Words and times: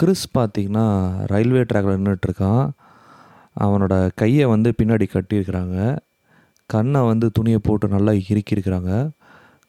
Chris 0.00 0.24
பார்த்திங்கன்னா 0.36 0.84
railway 1.32 1.62
ட்ராக்கில் 1.70 1.98
நின்றுட்டுருக்கான் 1.98 2.64
அவனோட 3.64 3.94
கையை 4.20 4.44
வந்து 4.52 4.68
பின்னாடி 4.78 5.06
கட்டியிருக்கிறாங்க. 5.12 5.76
கண்ணை 6.70 7.00
வந்து 7.10 7.26
துணியை 7.36 7.58
போட்டு 7.66 7.86
நல்லா 7.96 8.12
இறுக்கியிருக்கிறாங்க. 8.30 8.92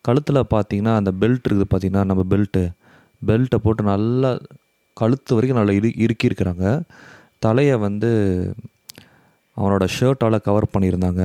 கழுத்தில் 0.05 0.39
பார்த்திங்கன்னா 0.53 0.93
அந்த 0.99 1.11
பெல்ட் 1.21 1.47
இருக்குது 1.47 1.67
பார்த்தீங்கன்னா 1.71 2.03
நம்ம 2.11 2.23
பெல்ட்டு 2.31 2.63
பெல்ட்டை 3.21 3.57
போட்டு 3.65 3.83
நல்லா 3.91 4.31
கழுத்து 5.01 5.35
வரைக்கும் 5.35 5.59
நல்லா 5.59 5.73
இரு 5.79 5.89
இறுக்கியிருக்கிறாங்க. 6.05 6.65
தலையை 7.45 7.75
வந்து 7.85 8.09
அவனோட 9.57 9.85
ஷர்ட்டால் 9.97 10.45
கவர் 10.47 10.73
பண்ணியிருந்தாங்க. 10.73 11.23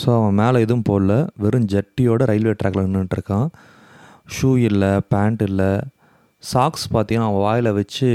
ஸோ 0.00 0.08
அவன் 0.18 0.38
மேலே 0.40 0.58
எதுவும் 0.64 0.86
போடல. 0.90 1.14
வெறும் 1.44 1.70
ஜட்டியோட 1.74 2.28
ரயில்வே 2.30 2.54
ட்ராக்கில் 2.60 2.86
நின்றுட்டுருக்கான் 2.88 3.48
ஷூ 4.34 4.50
இல்லை 4.68 4.92
பேண்ட் 5.14 5.42
இல்லை. 5.48 5.70
சாக்ஸ் 6.42 6.86
பார்த்தீங்கன்னா 6.92 7.28
அவன் 7.30 7.44
வாயில் 7.46 7.72
வச்சு 7.72 8.08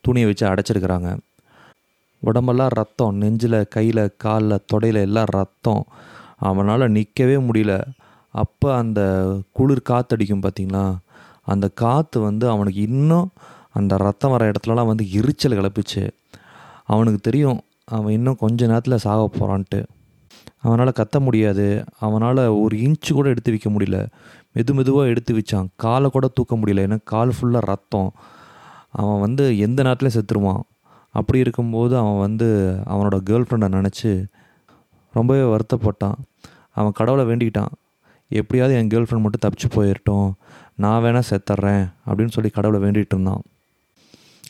துணியை 0.00 0.26
வச்சு 0.28 0.44
அடைச்சிருக்கிறாங்க. 0.46 1.16
உடம்பெல்லாம் 2.22 2.68
ரத்தம் 2.68 3.16
நெஞ்சில் 3.16 3.68
கையில் 3.68 4.02
காலில் 4.16 4.64
தொடையில் 4.72 5.00
எல்லாம் 5.00 5.30
ரத்தம். 5.30 5.84
அவனால் 6.38 6.90
நிற்கவே 6.90 7.36
முடியல. 7.36 7.74
அப்போ 8.34 8.68
அந்த 8.76 9.00
குளிர் 9.52 9.88
காற்றடிக்கும் 9.88 10.44
பார்த்திங்களா 10.44 10.84
அந்த 11.44 11.68
காற்று 11.68 12.20
வந்து 12.20 12.48
அவனுக்கு 12.48 12.80
இன்னும் 12.80 13.30
அந்த 13.72 13.96
ரத்தம் 13.96 14.30
வர 14.30 14.50
இடத்துலலாம் 14.50 14.86
வந்து 14.86 15.12
எரிச்சல் 15.12 15.58
கிளப்பிச்சு. 15.58 16.10
அவனுக்கு 16.84 17.20
தெரியும் 17.20 17.60
அவன் 17.84 18.12
இன்னும் 18.12 18.36
கொஞ்ச 18.36 18.66
நேரத்தில் 18.66 19.02
சாக 19.06 19.28
போகிறான்ட்டு 19.28 19.80
அவனால் 20.58 20.98
கத்த 20.98 21.18
முடியாது. 21.18 21.84
அவனால் 21.98 22.42
ஒரு 22.46 22.76
இன்ச்சு 22.76 23.12
கூட 23.12 23.28
எடுத்து 23.28 23.50
வைக்க 23.50 23.70
முடியல. 23.70 24.06
மெது 24.54 24.72
மெதுவாக 24.72 25.08
எடுத்து 25.08 25.34
வச்சான். 25.34 25.66
காலை 25.76 26.10
கூட 26.10 26.28
தூக்க 26.28 26.56
முடியல. 26.56 26.86
ஏன்னா 26.86 26.98
கால் 27.04 27.32
ஃபுல்லாக 27.40 27.58
ரத்தம். 27.60 28.12
அவன் 28.90 29.20
வந்து 29.20 29.58
எந்த 29.58 29.82
நேரத்துலையும் 29.82 30.20
செத்துருவான்? 30.20 30.60
அப்படி 31.10 31.38
இருக்கும்போது 31.38 31.96
அவன் 31.96 32.18
வந்து 32.18 32.78
அவனோட 32.88 33.20
கேர்ள் 33.30 33.44
ஃப்ரெண்டை 33.50 33.86
நினச்சி 33.86 34.24
ரொம்பவே 35.12 35.56
வருத்தப்பட்டான். 35.56 36.14
அவன் 36.70 36.92
கடவுளை 36.92 37.24
வேண்டிக்கிட்டான். 37.26 37.72
எப்படியாவது 38.28 38.78
என் 38.78 38.88
கேர்ள் 38.88 39.06
ஃப்ரெண்ட் 39.06 39.20
மட்டும் 39.20 39.50
தப்பிச்சு 39.50 39.72
போயிடட்டும் 39.74 40.32
நான் 40.74 41.02
வேணால் 41.02 41.22
செத்துட்றேன் 41.30 41.92
அப்படின்னு 42.06 42.28
சொல்லி 42.28 42.50
கடவுளை 42.50 42.88
வேண்டிகிட்டு 42.88 43.10
இருந்தான். 43.10 43.42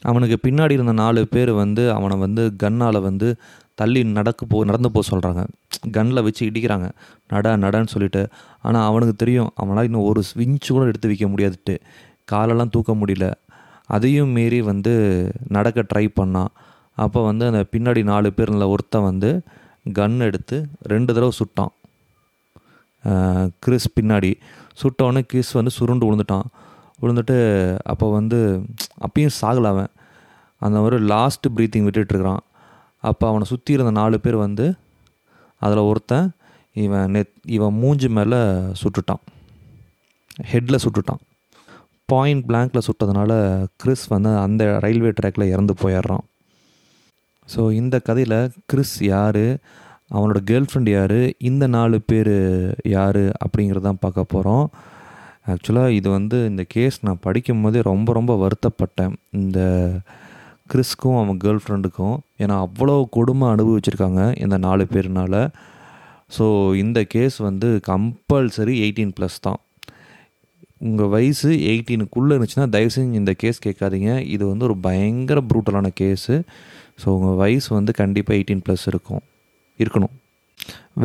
அவனுக்கு 0.02 0.50
பின்னாடி 0.50 0.70
இருந்த 0.70 0.92
நாலு 0.92 1.28
பேர் 1.28 1.52
வந்து 1.52 1.92
அவனை 1.92 2.16
வந்து 2.16 2.52
கன்னால் 2.62 3.02
வந்து 3.02 3.36
தள்ளி 3.82 4.00
நடக்க 4.18 4.46
போ 4.52 4.64
நடந்து 4.70 4.90
போக 4.94 5.04
சொல்கிறாங்க 5.12 5.42
கன்னில் 5.94 6.24
வச்சு 6.26 6.42
இடிக்கிறாங்க. 6.48 6.88
நட 7.32 7.54
நடன்னு 7.64 7.92
சொல்லிட்டு. 7.92 8.22
ஆனால் 8.66 8.86
அவனுக்கு 8.88 9.14
தெரியும் 9.22 9.50
அவனால் 9.62 9.86
இன்னும் 9.88 10.08
ஒரு 10.10 10.20
ஸ்விட்ச் 10.30 10.72
கூட 10.74 10.82
எடுத்து 10.90 11.10
வைக்க 11.12 11.26
முடியாதுட்டு 11.32 11.74
காலெல்லாம் 12.32 12.72
தூக்க 12.74 12.92
முடியல. 13.00 13.28
அதையும் 13.94 14.34
மீறி 14.36 14.58
வந்து 14.70 14.92
நடக்க 15.56 15.84
ட்ரை 15.92 16.04
பண்ணான். 16.18 16.52
அப்போ 17.04 17.20
வந்து 17.28 17.44
அந்த 17.50 17.62
பின்னாடி 17.72 18.02
நாலு 18.10 18.28
பேரில் 18.38 18.70
ஒருத்தன் 18.72 19.08
வந்து 19.08 19.30
கன் 19.98 20.18
எடுத்து 20.26 20.56
ரெண்டு 20.92 21.10
தடவை 21.14 21.32
சுட்டான். 21.40 21.72
கிறிஸ் 23.64 23.88
பின்னாடி. 23.96 24.32
சுட்டவொடனே 24.80 25.22
கிறிஸ் 25.30 25.52
வந்து 25.58 25.72
சுருண்டு 25.78 26.06
விழுந்துட்டான். 26.08 26.46
விழுந்துட்டு 27.02 27.36
அப்போ 27.92 28.06
வந்து 28.18 28.38
அப்பயும் 29.06 29.36
சாகலை 29.40 29.70
அவன். 29.74 29.92
அந்த 30.62 30.76
மாதிரி 30.82 30.98
லாஸ்ட் 31.12 31.46
ப்ரீத்திங் 31.56 31.86
விட்டுட்டுருக்கிறான் 31.86 32.42
அப்போ 33.02 33.24
அவனை 33.28 33.46
சுற்றி 33.46 33.72
இருந்த 33.72 33.92
நாலு 34.00 34.16
பேர் 34.20 34.36
வந்து 34.36 34.66
அதில் 35.62 35.86
ஒருத்தன் 35.90 36.28
இவன் 36.76 37.12
நெத் 37.12 37.34
இவன் 37.46 37.78
மூஞ்சி 37.80 38.08
மேலே 38.08 38.40
சுட்டுட்டான். 38.82 39.22
ஹெட்டில் 40.52 40.82
சுட்டுட்டான். 40.84 41.22
பாயிண்ட் 42.06 42.44
பிளாங்கில் 42.48 42.86
சுட்டதுனால 42.88 43.32
கிறிஸ் 43.76 44.06
வந்து 44.06 44.30
அந்த 44.36 44.62
ரயில்வே 44.80 45.12
ட்ராக்கில் 45.18 45.50
இறந்து 45.54 45.74
போயிடுறான். 45.82 46.24
ஸோ 47.54 47.60
இந்த 47.72 47.96
கதையில் 47.98 48.52
கிறிஸ் 48.66 48.96
யார்? 49.02 49.44
அவனோட 50.14 50.40
கேர்ள் 50.50 50.68
ஃப்ரெண்ட் 50.70 50.90
யார்? 50.90 51.18
இந்த 51.38 51.66
நாலு 51.66 52.00
பேர் 52.06 52.34
யார்? 52.96 53.22
அப்படிங்கிறதான் 53.44 54.02
பார்க்க 54.04 54.30
போகிறோம் 54.34 54.66
ஆக்சுவலாக 55.46 55.96
இது 55.98 56.08
வந்து 56.10 56.38
இந்த 56.46 56.64
கேஸ் 56.68 56.98
நான் 57.02 57.22
படிக்கும் 57.26 57.62
போதே 57.62 57.80
ரொம்ப 57.82 58.12
ரொம்ப 58.12 58.32
வருத்தப்பட்டேன். 58.42 59.14
இந்த 59.30 59.58
கிறிஸ்க்கும் 60.70 61.18
அவன் 61.20 61.38
கேர்ள் 61.44 61.60
ஃப்ரெண்டுக்கும் 61.62 62.16
ஏன்னா 62.42 62.54
அவ்வளோ 62.66 62.94
கொடுமை 63.16 63.46
அனுபவிச்சிருக்காங்க 63.54 64.20
இந்த 64.44 64.56
நாலு 64.66 64.84
பேர்னால. 64.92 65.34
ஸோ 66.36 66.44
இந்த 66.82 66.98
கேஸ் 67.14 67.36
வந்து 67.48 67.68
கம்பல்சரி 67.90 68.74
எயிட்டீன் 68.84 69.12
ப்ளஸ் 69.16 69.36
தான். 69.46 69.60
உங்கள் 70.88 71.10
வயசு 71.14 71.50
எயிட்டீனுக்குள்ளே 71.72 72.32
இருந்துச்சுன்னா 72.36 72.68
தயவு 72.76 72.92
செஞ்சு 72.94 73.20
இந்த 73.22 73.32
கேஸ் 73.42 73.64
கேட்காதீங்க. 73.66 74.12
இது 74.34 74.44
வந்து 74.52 74.66
ஒரு 74.68 74.76
பயங்கர 74.86 75.40
ப்ரூட்டலான 75.50 75.90
கேஸு 76.00 76.36
ஸோ 77.02 77.06
உங்கள் 77.16 77.38
வயசு 77.42 77.68
வந்து 77.78 77.92
கண்டிப்பாக 78.00 78.36
எயிட்டீன் 78.38 78.64
ப்ளஸ் 78.66 78.86
இருக்கும். 78.92 79.22
இருக்கணும். 79.78 80.14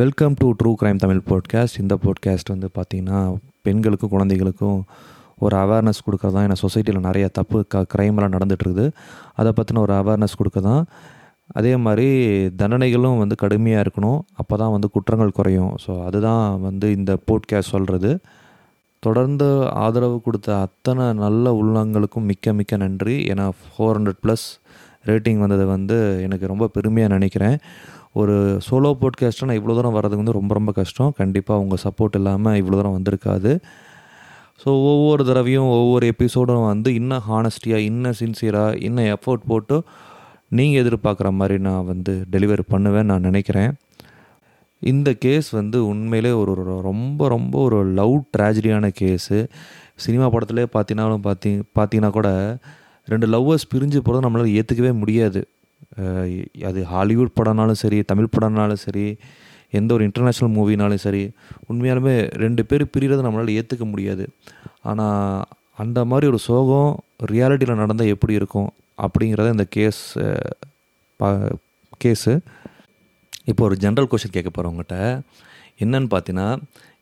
Welcome 0.00 0.34
to 0.40 0.48
true 0.58 0.70
crime 0.80 1.02
Tamil 1.04 1.22
podcast 1.30 1.78
இந்த 1.82 1.94
போட்காஸ்ட் 2.06 2.52
வந்து 2.54 2.68
பார்த்திங்கன்னா 2.78 3.20
பெண்களுக்கும் 3.66 4.12
குழந்தைகளுக்கும் 4.16 4.80
ஒரு 5.44 5.54
அவேர்னஸ் 5.64 6.04
கொடுக்க 6.06 6.30
தான் 6.36 6.46
ஏன்னா 6.46 6.58
சொசைட்டியில் 6.64 7.06
நிறைய 7.08 7.26
தப்பு 7.38 7.58
க 7.72 7.84
க்ரைம்லாம் 7.94 8.34
நடந்துகிட்ருக்குது 8.36 8.86
அதை 9.40 9.52
பற்றின 9.58 9.82
ஒரு 9.86 9.94
அவேர்னஸ் 10.00 10.38
கொடுக்க 10.40 10.60
தான் 10.70 10.82
அதே 11.58 11.72
மாதிரி 11.84 12.08
தண்டனைகளும் 12.60 13.20
வந்து 13.22 13.36
கடுமையாக 13.42 13.84
இருக்கணும். 13.84 14.18
அப்போ 14.40 14.54
தான் 14.62 14.72
வந்து 14.74 14.88
குற்றங்கள் 14.96 15.36
குறையும். 15.38 15.72
ஸோ 15.84 15.92
அதுதான் 16.08 16.44
வந்து 16.66 16.86
இந்த 16.98 17.12
போட்காஸ்ட் 17.28 17.74
சொல்கிறது 17.74 18.10
தொடர்ந்து 19.02 19.46
ஆதரவு 19.84 20.16
கொடுத்த 20.26 20.48
அத்தனை 20.66 21.04
நல்ல 21.24 21.52
உள்ளங்களுக்கும் 21.60 22.28
மிக்க 22.30 22.52
மிக்க 22.58 22.76
நன்றி. 22.84 23.16
ஏன்னா 23.32 23.46
ஃபோர் 23.62 23.96
ஹண்ட்ரட் 23.98 24.20
ப்ளஸ் 24.24 24.46
ரேட்டிங் 25.10 25.42
வந்தது 25.44 25.64
வந்து 25.74 25.96
எனக்கு 26.26 26.46
ரொம்ப 26.52 26.64
பெருமையாக 26.76 27.14
நினைக்கிறேன். 27.16 27.56
ஒரு 28.20 28.34
சோலோ 28.66 28.90
போட்காஸ்ட்டாக 29.02 29.48
நான் 29.48 29.58
இவ்வளோ 29.60 29.74
தூரம் 29.78 29.96
வர்றதுக்கு 29.96 30.22
வந்து 30.22 30.38
ரொம்ப 30.38 30.52
ரொம்ப 30.58 30.70
கஷ்டம். 30.80 31.12
கண்டிப்பாக 31.20 31.62
உங்கள் 31.64 31.82
சப்போர்ட் 31.86 32.16
இல்லாமல் 32.20 32.58
இவ்வளோ 32.60 32.78
தூரம் 32.80 32.96
வந்திருக்காது. 32.98 33.52
ஸோ 34.62 34.68
ஒவ்வொரு 34.90 35.22
தடவையும் 35.24 35.68
ஒவ்வொரு 35.78 36.04
எபிசோடும் 36.12 36.68
வந்து 36.70 36.90
இன்னும் 37.00 37.26
ஹானஸ்டியாக 37.28 37.86
இன்னும் 37.90 38.16
சின்சியராக 38.20 38.78
இன்னும் 38.86 39.10
எஃபோர்ட் 39.14 39.44
போட்டு 39.50 39.76
நீங்கள் 40.58 40.80
எதிர்பார்க்குற 40.82 41.28
மாதிரி 41.40 41.56
நான் 41.66 41.88
வந்து 41.92 42.12
டெலிவரி 42.34 42.64
பண்ணுவேன் 42.74 43.08
நான் 43.10 43.26
நினைக்கிறேன். 43.28 43.70
இந்த 44.82 45.08
கேஸ் 45.24 45.48
வந்து 45.58 45.78
உண்மையிலே 45.86 46.32
ஒரு 46.40 46.52
ரொம்ப 46.88 47.28
ரொம்ப 47.28 47.54
ஒரு 47.68 47.78
லவ் 48.00 48.16
ட்ராஜடியான 48.36 48.90
கேஸு 49.00 49.38
சினிமா 50.04 50.26
படத்துலேயே 50.34 50.68
பார்த்தீங்கன்னாலும் 50.74 51.24
பார்த்தி 51.28 51.50
பார்த்தீங்கன்னா 51.78 52.12
கூட 52.18 52.30
ரெண்டு 53.08 53.26
லவ்வர்ஸ் 53.34 53.70
பிரிஞ்சு 53.74 53.98
போகிறது 53.98 54.24
நம்மளால் 54.26 54.56
ஏற்றுக்கவே 54.58 54.92
முடியாது. 55.02 55.40
அது 56.68 56.80
ஹாலிவுட் 56.92 57.36
படம்னாலும் 57.38 57.80
சரி 57.82 57.98
தமிழ் 58.10 58.34
படம்னாலும் 58.34 58.82
சரி 58.86 59.06
எந்த 59.70 59.90
ஒரு 59.94 60.02
இன்டர்நேஷ்னல் 60.08 60.54
மூவினாலும் 60.56 61.04
சரி 61.06 61.22
உண்மையாலுமே 61.68 62.14
ரெண்டு 62.44 62.62
பேர் 62.66 62.84
பிரிகிறத 62.94 63.24
நம்மளால் 63.26 63.56
ஏற்றுக்க 63.58 63.84
முடியாது. 63.90 64.26
ஆனால் 64.90 65.44
அந்த 65.82 65.98
மாதிரி 66.10 66.26
ஒரு 66.26 66.38
சோகம் 66.48 66.92
ரியாலிட்டியில் 67.32 67.80
நடந்தால் 67.82 68.12
எப்படி 68.14 68.34
இருக்கும் 68.40 68.70
அப்படிங்கிறத 69.04 69.54
இந்த 69.56 69.66
கேஸ் 69.76 70.02
பா 71.20 71.28
கேஸு 72.04 72.32
இப்போ 73.50 73.62
ஒரு 73.64 73.76
ஜென்ரல் 73.80 74.10
கொஷின் 74.12 74.34
கேட்க 74.36 74.50
போகிறவங்ககிட்ட 74.50 74.96
என்னன்னு 75.82 76.08
பார்த்தீங்கன்னா 76.14 76.48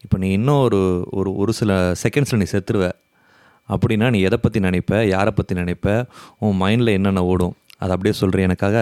இப்போ 0.04 0.16
நீ 0.22 0.28
இன்னும் 0.38 0.62
ஒரு 0.66 0.80
ஒரு 1.18 1.30
ஒரு 1.42 1.52
சில 1.58 1.72
செகண்ட்ஸில் 2.02 2.40
நீ 2.42 2.46
செத்துருவ. 2.52 2.86
அப்படின்னா 3.68 4.06
நீ 4.14 4.18
எதை 4.20 4.38
பற்றி 4.42 4.58
நினைப்ப? 4.60 4.92
யாரை 5.14 5.32
பற்றி 5.36 5.54
நினைப்ப? 5.54 5.94
உன் 6.38 6.60
மைண்டில் 6.60 6.96
என்னென்ன 6.96 7.24
ஓடும்? 7.24 7.54
அதை 7.78 7.90
அப்படியே 7.94 8.14
சொல்கிறேன் 8.20 8.46
எனக்காக. 8.48 8.76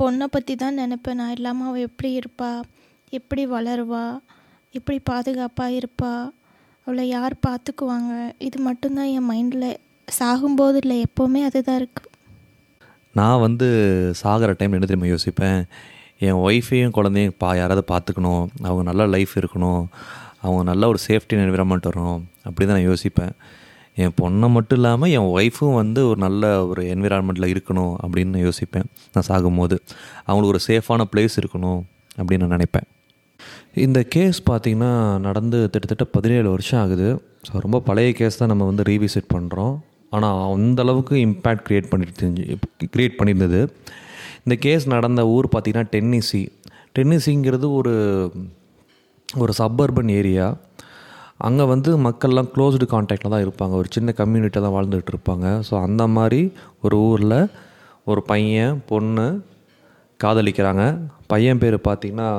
பொண்ணை 0.00 0.26
பற்றி 0.36 0.54
தான் 0.56 0.78
நினைப்பேன். 0.82 1.18
நான் 1.20 1.34
இல்லாமல் 1.36 1.68
அவள் 1.68 1.86
எப்படி 1.88 2.10
இருப்பா? 2.20 2.50
எப்படி 3.16 3.42
வளருவா? 3.46 4.18
எப்படி 4.70 4.98
பாதுகாப்பாக 4.98 5.72
இருப்பா? 5.72 6.30
அவளை 6.84 7.08
யார் 7.08 7.34
பார்த்துக்குவாங்க? 7.46 8.32
இது 8.38 8.58
மட்டும்தான் 8.58 9.06
என் 9.06 9.30
மைண்டில் 9.30 9.76
சாகும்போது 10.18 10.76
இல்லை 10.80 11.02
எப்போவுமே 11.02 11.42
அதுதான் 11.44 11.80
இருக்குது 11.82 12.10
நான் 13.14 13.40
வந்து 13.40 13.68
சாகிற 14.14 14.52
டைம் 14.52 14.72
என்ன 14.72 14.86
தெரியுமா 14.86 15.16
யோசிப்பேன்? 15.16 15.64
என் 16.18 16.40
ஒய்ஃபையும் 16.46 16.90
குழந்தையும் 16.90 17.34
பா 17.38 17.54
யாராவது 17.54 17.82
பார்த்துக்கணும். 17.94 18.46
அவங்க 18.62 18.82
நல்ல 18.82 19.06
லைஃப் 19.06 19.28
இருக்கணும். 19.38 19.84
அவங்க 20.40 20.62
நல்ல 20.62 20.88
ஒரு 20.88 20.98
சேஃப்டி 21.08 21.32
என்விரான்மெண்ட் 21.32 21.90
வரணும். 21.90 22.22
அப்படி 22.42 22.70
தான் 22.70 22.82
நான் 22.82 22.94
யோசிப்பேன். 22.94 23.32
என் 23.94 24.14
பொண்ணை 24.22 24.50
மட்டும் 24.50 24.78
இல்லாமல் 24.78 25.10
என் 25.10 25.30
ஒய்ஃபும் 25.36 25.74
வந்து 25.74 26.08
ஒரு 26.08 26.20
நல்ல 26.20 26.66
ஒரு 26.66 26.82
என்விரான்மெண்ட்டில் 26.82 27.56
இருக்கணும் 27.56 27.94
அப்படின்னு 28.02 28.34
நான் 28.34 28.46
யோசிப்பேன். 28.48 28.88
நான் 29.12 29.28
சாகும்போது. 29.28 29.78
அவங்களுக்கு 30.24 30.52
ஒரு 30.52 30.60
சேஃபான 30.66 31.06
பிளேஸ் 31.12 31.38
இருக்கணும் 31.42 31.80
அப்படின்னு 32.16 32.46
நான் 32.46 32.56
நினைப்பேன். 32.56 32.88
இந்த 33.80 33.98
கேஸ் 34.14 34.38
பார்த்திங்கன்னா 34.48 34.90
நடந்து 35.26 35.58
கிட்டத்தட்ட 35.72 36.04
பதினேழு 36.14 36.48
வருஷம் 36.54 36.80
ஆகுது. 36.80 37.06
ஸோ 37.46 37.60
ரொம்ப 37.64 37.78
பழைய 37.86 38.08
கேஸ் 38.18 38.38
தான் 38.40 38.50
நம்ம 38.52 38.64
வந்து 38.70 38.84
ரீவிசிட் 38.88 39.28
பண்ணுறோம் 39.34 39.74
ஆனால் 40.16 40.40
அந்த 40.54 40.82
அளவுக்கு 40.84 41.14
இம்பேக்ட் 41.26 41.64
க்ரியேட் 41.68 41.88
பண்ணிட்டு 41.92 42.26
க்ரியேட் 42.94 43.16
பண்ணியிருந்தது 43.18 43.60
இந்த 44.44 44.56
கேஸ் 44.64 44.84
நடந்த 44.94 45.22
ஊர் 45.34 45.46
பார்த்திங்கன்னா 45.54 45.90
டென்னிசி. 45.94 46.42
டென்னிசிங்கிறது 46.96 47.66
ஒரு 47.78 47.94
ஒரு 49.28 49.52
சப்பர்பன் 49.60 50.12
ஏரியா 50.18 50.48
அங்கே 51.48 51.64
வந்து 51.72 51.90
மக்கள்லாம் 52.06 52.50
க்ளோஸ்டு 52.54 52.86
கான்டாக்டில் 52.94 53.34
தான் 53.34 53.44
இருப்பாங்க. 53.46 53.74
ஒரு 53.82 53.88
சின்ன 53.96 54.14
கம்யூனிட்டியாக 54.20 54.64
தான் 54.66 54.76
வாழ்ந்துகிட்டு 54.76 55.14
இருப்பாங்க. 55.14 55.46
ஸோ 55.68 55.74
அந்த 55.86 56.02
மாதிரி 56.16 56.42
ஒரு 56.84 56.98
ஊரில் 57.08 57.38
ஒரு 58.10 58.22
பையன் 58.32 58.76
பொண்ணு 58.92 59.26
காதலிக்கிறாங்க. 60.24 60.84
பையன் 61.32 61.60
பேர் 61.62 61.76
பார்த்திங்கன்னா 61.88 62.30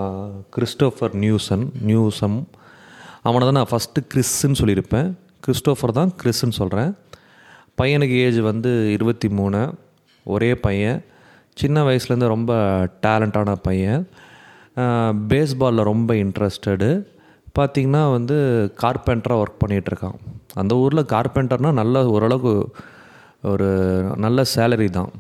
கிறிஸ்டோஃபர் 0.55 1.13
நியூசன் 1.23 1.65
நியூசம். 1.89 2.37
அவனை 3.27 3.43
தான் 3.47 3.59
நான் 3.59 3.71
ஃபஸ்ட்டு 3.71 4.05
கிறிஸ்ன்னு 4.11 4.59
சொல்லியிருப்பேன். 4.61 5.09
கிறிஸ்டோஃபர் 5.45 5.97
தான் 5.99 6.11
கிறிஸ்ன்னு 6.21 6.59
சொல்கிறேன் 6.59 6.91
பையனுக்கு 7.79 8.17
ஏஜ் 8.25 8.39
வந்து 8.51 8.71
இருபத்தி 8.95 9.27
மூணு. 9.39 9.61
ஒரே 10.35 10.51
பையன். 10.65 10.99
சின்ன 11.61 11.77
வயசுலேருந்து 11.87 12.33
ரொம்ப 12.35 12.53
டேலண்டான 13.05 13.55
பையன். 13.67 14.03
பேஸ்பாலில் 15.31 15.89
ரொம்ப 15.91 16.13
இன்ட்ரெஸ்டடு 16.23 16.89
பார்த்திங்கன்னா 17.57 18.03
வந்து 18.15 18.35
கார்பெண்டராக 18.83 19.41
ஒர்க் 19.43 19.61
பண்ணிகிட்ருக்கான். 19.63 20.17
அந்த 20.61 20.73
ஊரில் 20.83 21.09
கார்பெண்டர்னால் 21.13 21.79
நல்ல 21.81 22.05
ஓரளவுக்கு 22.15 22.53
ஒரு 23.51 23.67
நல்ல 24.25 24.45
சேலரி 24.55 24.89
தான். 24.99 25.11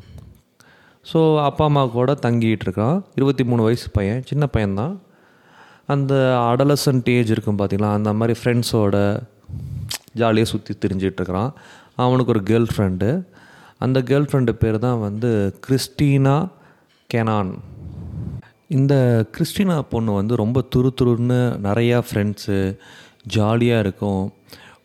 ஸோ 1.11 1.19
அப்பா 1.47 1.63
அம்மா 1.69 1.81
கூட 1.95 2.11
தங்கிட்டு 2.25 2.65
இருக்கான். 2.67 2.97
இருபத்தி 3.17 3.43
மூணு 3.49 3.61
வயசு 3.67 3.87
பையன் 3.97 4.21
சின்ன 4.29 4.43
பையன்தான். 4.53 4.93
அந்த 5.93 6.13
அடலசன்ட் 6.51 7.09
ஏஜ் 7.15 7.33
இருக்கும் 7.35 7.59
பார்த்தீங்களா 7.59 7.89
அந்த 7.97 8.11
மாதிரி 8.19 8.35
ஃப்ரெண்ட்ஸோட 8.39 8.97
ஜாலியாக 10.21 10.51
சுற்றி 10.51 10.73
திரிஞ்சிட்ருக்கிறான் 10.83 11.51
அவனுக்கு 12.03 12.33
ஒரு 12.35 12.41
கேர்ள் 12.49 12.69
ஃப்ரெண்டு 12.73 13.09
அந்த 13.85 13.99
கேர்ள் 14.09 14.27
ஃப்ரெண்டு 14.29 14.51
பேர் 14.61 14.77
தான் 14.85 15.01
வந்து 15.05 15.29
கிறிஸ்டீனா 15.65 16.35
கெனான். 17.09 17.51
இந்த 18.77 18.93
கிறிஸ்டினா 19.35 19.75
பொண்ணு 19.93 20.11
வந்து 20.19 20.33
ரொம்ப 20.43 20.59
துரு 20.73 20.89
துருன்னு 20.99 21.39
நிறையா 21.67 21.97
ஃப்ரெண்ட்ஸு 22.07 22.57
ஜாலியாக 23.35 23.83
இருக்கும். 23.85 24.23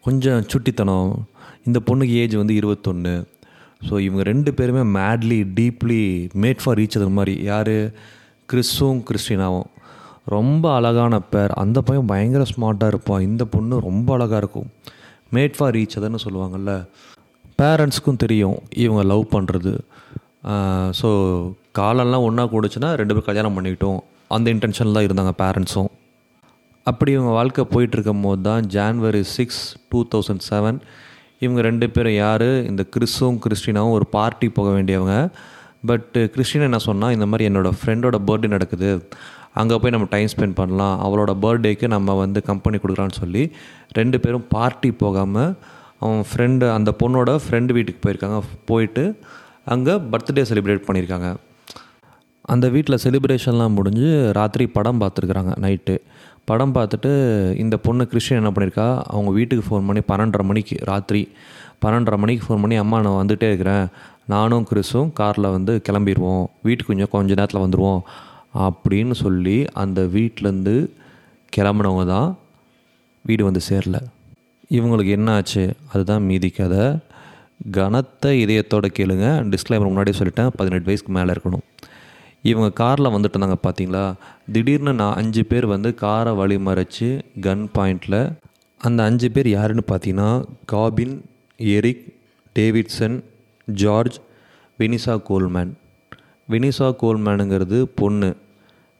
கொஞ்சம் 0.06 0.42
சுட்டித்தனம். 0.52 1.12
இந்த 1.68 1.78
பொண்ணுக்கு 1.88 2.16
ஏஜ் 2.22 2.34
வந்து 2.42 2.54
இருபத்தொன்று 2.60 3.14
ஸோ 3.80 3.94
இவங்க 4.06 4.22
ரெண்டு 4.30 4.50
பேருமே 4.58 4.82
madly 4.98 5.40
deeply 5.58 6.02
made 6.44 6.62
for 6.62 6.78
each 6.80 6.96
அது 7.00 7.10
மாதிரி. 7.18 7.34
யார்? 7.50 7.76
கிறிஸும் 8.52 9.00
கிறிஸ்டினாவும். 9.08 9.68
ரொம்ப 10.36 10.64
அழகான 10.78 11.14
பேர் 11.32 11.52
அந்த 11.62 11.78
பையன் 11.88 12.10
பயங்கர 12.12 12.44
ஸ்மார்ட்டாக 12.52 12.92
இருப்பான். 12.92 13.22
இந்த 13.28 13.42
பொண்ணு 13.54 13.74
ரொம்ப 13.88 14.08
அழகாக 14.16 14.40
இருக்கும். 14.42 14.68
மேட் 15.36 15.56
ஃபார் 15.58 15.74
ரீச் 15.76 15.96
அதுன்னு 16.00 16.24
சொல்லுவாங்கள்ல 16.24 16.72
பேரண்ட்ஸ்க்கும் 17.60 18.20
தெரியும் 18.24 18.58
இவங்க 18.84 19.02
லவ் 19.12 19.24
பண்ணுறது 19.36 19.72
ஸோ 21.00 21.08
காலெல்லாம் 21.78 22.24
ஒன்றா 22.26 22.44
கூடுச்சுன்னா 22.52 22.90
ரெண்டு 23.00 23.14
பேரும் 23.14 23.28
கல்யாணம் 23.28 23.56
பண்ணிக்கிட்டோம். 23.56 23.98
அந்த 24.36 24.46
இன்டென்ஷனில் 24.54 24.96
தான் 24.96 25.06
இருந்தாங்க 25.06 25.32
பேரண்ட்ஸும் 25.42 25.90
அப்படி 26.86 27.10
இவங்க 27.16 27.32
வாழ்க்கை 27.38 27.62
போயிட்டுருக்கும் 27.72 28.24
போது 28.26 28.40
தான் 28.48 28.66
January 28.74 29.22
six 29.36 29.62
two 29.90 30.00
thousand 30.12 30.44
seven 30.50 30.78
இவங்க 31.44 31.60
ரெண்டு 31.68 31.86
பேரும் 31.94 32.16
யார்? 32.24 32.48
இந்த 32.70 32.82
கிறிஸும் 32.94 33.38
கிறிஸ்டினாவும் 33.44 33.94
ஒரு 33.98 34.06
பார்ட்டி 34.16 34.48
போக 34.58 34.68
வேண்டியவங்க. 34.76 35.16
பட்டு 35.88 36.20
கிறிஸ்டின் 36.34 36.66
என்ன 36.68 36.78
சொன்னால் 36.86 37.14
இந்த 37.16 37.26
மாதிரி 37.30 37.46
என்னோடய 37.48 37.78
ஃப்ரெண்டோட 37.80 38.16
பர்த்டே 38.28 38.48
நடக்குது. 38.54 38.90
அங்கே 39.60 39.76
போய் 39.82 39.94
நம்ம 39.94 40.06
டைம் 40.14 40.30
ஸ்பெண்ட் 40.32 40.56
பண்ணலாம். 40.60 40.96
அவளோட 41.06 41.32
பர்த்டேக்கு 41.44 41.86
நம்ம 41.96 42.16
வந்து 42.22 42.40
கம்பெனி 42.50 42.76
கொடுக்குறான்னு 42.82 43.20
சொல்லி 43.22 43.42
ரெண்டு 43.98 44.16
பேரும் 44.24 44.46
பார்ட்டி 44.54 44.90
போகாமல் 45.02 45.50
அவன் 46.04 46.24
ஃப்ரெண்டு 46.30 46.64
அந்த 46.76 46.90
பொண்ணோட 47.02 47.30
ஃப்ரெண்டு 47.44 47.74
வீட்டுக்கு 47.76 48.02
போயிருக்காங்க. 48.04 48.40
போயிட்டு 48.70 49.04
அங்கே 49.74 49.94
பர்த்டே 50.12 50.44
செலிப்ரேட் 50.50 50.86
பண்ணியிருக்காங்க. 50.88 51.30
அந்த 52.52 52.66
வீட்டில் 52.74 53.02
செலிப்ரேஷன்லாம் 53.04 53.74
முடிஞ்சு 53.78 54.10
ராத்திரி 54.38 54.66
படம் 54.76 55.00
பார்த்துருக்குறாங்க 55.02 55.52
நைட்டு 55.64 55.96
படம் 56.48 56.74
பார்த்துட்டு 56.74 57.10
இந்த 57.58 57.76
பொண்ணு 57.76 58.06
கிறிஸ்டின் 58.06 58.38
என்ன 58.38 58.50
பண்ணியிருக்கா? 58.50 59.00
அவங்க 59.06 59.30
வீட்டுக்கு 59.30 59.64
ஃபோன் 59.68 59.86
பண்ணி 59.86 60.02
பன்னெண்டரை 60.08 60.42
மணிக்கு 60.42 60.76
ராத்திரி 60.80 61.22
பன்னெண்டரை 61.84 62.16
மணிக்கு 62.16 62.42
ஃபோன் 62.44 62.60
பண்ணி 62.60 62.76
அம்மா 62.76 63.00
நான் 63.00 63.18
வந்துகிட்டே 63.22 63.48
இருக்கிறேன். 63.50 63.86
நானும் 64.26 64.66
கிறிஸும் 64.70 65.12
காரில் 65.12 65.50
வந்து 65.50 65.82
கிளம்பிடுவோம் 65.88 66.46
வீட்டுக்கு 66.62 66.94
கொஞ்சம் 66.94 67.10
கொஞ்ச 67.10 67.34
நேரத்தில் 67.34 67.60
வந்துடுவோம் 67.60 68.00
அப்படின்னு 68.54 69.12
சொல்லி 69.12 69.64
அந்த 69.72 70.02
வீட்டிலேருந்து 70.02 70.76
கிளம்புனவங்க 71.56 72.06
தான் 72.06 72.36
வீடு 73.22 73.44
வந்து 73.44 73.60
சேரல. 73.68 73.98
இவங்களுக்கு 74.70 75.08
என்ன 75.08 75.32
ஆச்சு? 75.32 75.64
அதுதான் 75.92 76.22
மீதி 76.22 76.48
கதை. 76.48 76.86
கனத்த 77.70 78.30
இதயத்தோட 78.44 78.86
கேளுங்க. 78.98 79.28
டிஸ்க்ளைமர் 79.52 79.90
முன்னாடியே 79.90 80.18
சொல்லிட்டேன். 80.18 80.50
பதினெட்டு 80.56 80.84
வயசுக்கு 80.84 81.12
மேலே 81.12 81.32
இருக்கணும். 81.32 81.64
இவங்க 82.42 82.68
காரில் 82.70 83.06
வந்துட்டு 83.06 83.36
இருந்தாங்க 83.38 83.56
பார்த்தீங்களா 83.62 84.14
திடீர்னு 84.52 84.92
நான் 84.92 85.14
அஞ்சு 85.14 85.44
பேர் 85.44 85.66
வந்து 85.66 85.94
காரை 85.94 86.32
வழி 86.32 86.56
மறைச்சு 86.56 87.08
கன் 87.40 87.64
பாயிண்டில் 87.74 88.36
அந்த 88.78 89.02
அஞ்சு 89.02 89.30
பேர் 89.30 89.48
யாருன்னு 89.48 89.82
பார்த்தீங்கன்னா 89.88 90.44
Cobbin 90.72 91.20
Eric 91.56 92.04
Davidson 92.54 93.24
George 93.64 94.18
Vanessa 94.78 95.14
Coleman. 95.28 95.72
Vanessa 96.50 96.88
கோல்மேனுங்கிறது 97.02 97.82
பொண்ணு. 97.82 98.36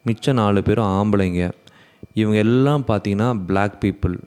மிச்ச 0.07 0.33
நாலு 0.33 0.63
பேரும் 0.63 0.85
ஆம்பளைங்க. 0.85 1.51
இவங்க 2.15 2.39
எல்லாம் 2.39 2.85
பார்த்தீங்கன்னா 2.89 3.41
பிளாக் 3.47 3.79
பீப்புள் 3.81 4.19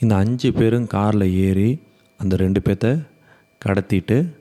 இந்த 0.00 0.16
அஞ்சு 0.16 0.52
பேரும் 0.52 0.86
காரில் 0.86 1.34
ஏறி 1.34 1.82
அந்த 2.18 2.36
ரெண்டு 2.36 2.62
பேர்த்த 2.64 3.06
கடத்திட்டு 3.66 4.32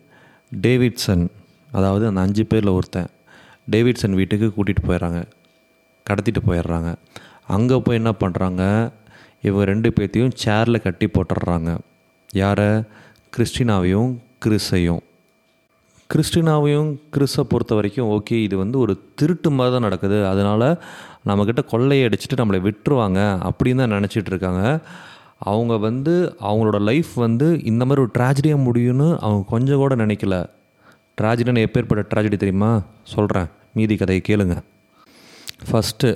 டேவிட்சன் 0.61 1.27
அதாவது 1.71 2.07
அந்த 2.07 2.21
அஞ்சு 2.21 2.45
பேரில் 2.45 2.69
ஒருத்தன். 2.69 3.07
டேவிட்சன் 3.69 4.13
வீட்டுக்கு 4.13 4.47
கூட்டிகிட்டு 4.55 4.87
போயிடுறாங்க 4.87 5.23
கடத்திட்டு 6.05 6.41
போயிடுறாங்க 6.47 6.95
அங்கே 7.47 7.77
போய் 7.79 7.95
என்ன 7.95 8.13
பண்ணுறாங்க 8.19 8.91
இவங்க 9.41 9.65
ரெண்டு 9.65 9.93
பேர்த்தையும் 9.95 10.31
சேரில் 10.43 10.81
கட்டி 10.81 11.07
போட்டுடுறாங்க. 11.07 11.77
யாரை? 12.33 12.69
கிறிஸ்டினாவையும் 13.37 14.11
கிறிஸையும். 14.45 15.01
கிறிஸ்டினாவையும் 16.09 16.89
கிறிஸை 17.13 17.43
பொறுத்த 17.49 17.75
வரைக்கும் 17.75 18.09
ஓகே 18.09 18.31
இது 18.31 18.57
வந்து 18.57 18.79
ஒரு 18.79 18.93
திருட்டு 19.15 19.49
மாதிரி 19.49 19.73
தான் 19.73 19.85
நடக்குது. 19.87 20.27
அதனால் 20.27 20.67
நம்மக்கிட்ட 21.25 21.61
கொள்ளையை 21.65 22.07
அடிச்சுட்டு 22.07 22.39
நம்மளை 22.41 22.59
விட்டுருவாங்க 22.67 23.19
அப்படின்னு 23.49 23.75
தான் 23.75 23.95
நினச்சிட்டு 23.97 24.31
இருக்காங்க. 24.33 24.79
அவங்க 25.37 25.77
வந்து 25.77 26.35
அவங்களோட 26.41 26.81
லைஃப் 26.81 27.13
வந்து 27.13 27.63
இந்த 27.63 27.85
மாதிரி 27.85 28.01
ஒரு 28.01 28.11
ட்ராஜடியாக 28.17 28.65
முடியும்னு 28.67 29.17
அவங்க 29.19 29.45
கொஞ்சம் 29.49 29.77
கூட 29.77 29.95
நினைக்கல. 29.95 30.45
ட்ராஜடின்னு 31.21 31.65
எப்பேற்பட்ட 31.65 32.01
ட்ராஜடி 32.13 32.37
தெரியுமா? 32.43 32.81
சொல்கிறேன் 33.03 33.45
மீதி 33.73 33.95
கதையை 33.95 34.21
கேளுங்க. 34.27 34.55
ஃபஸ்ட்டு 35.67 36.09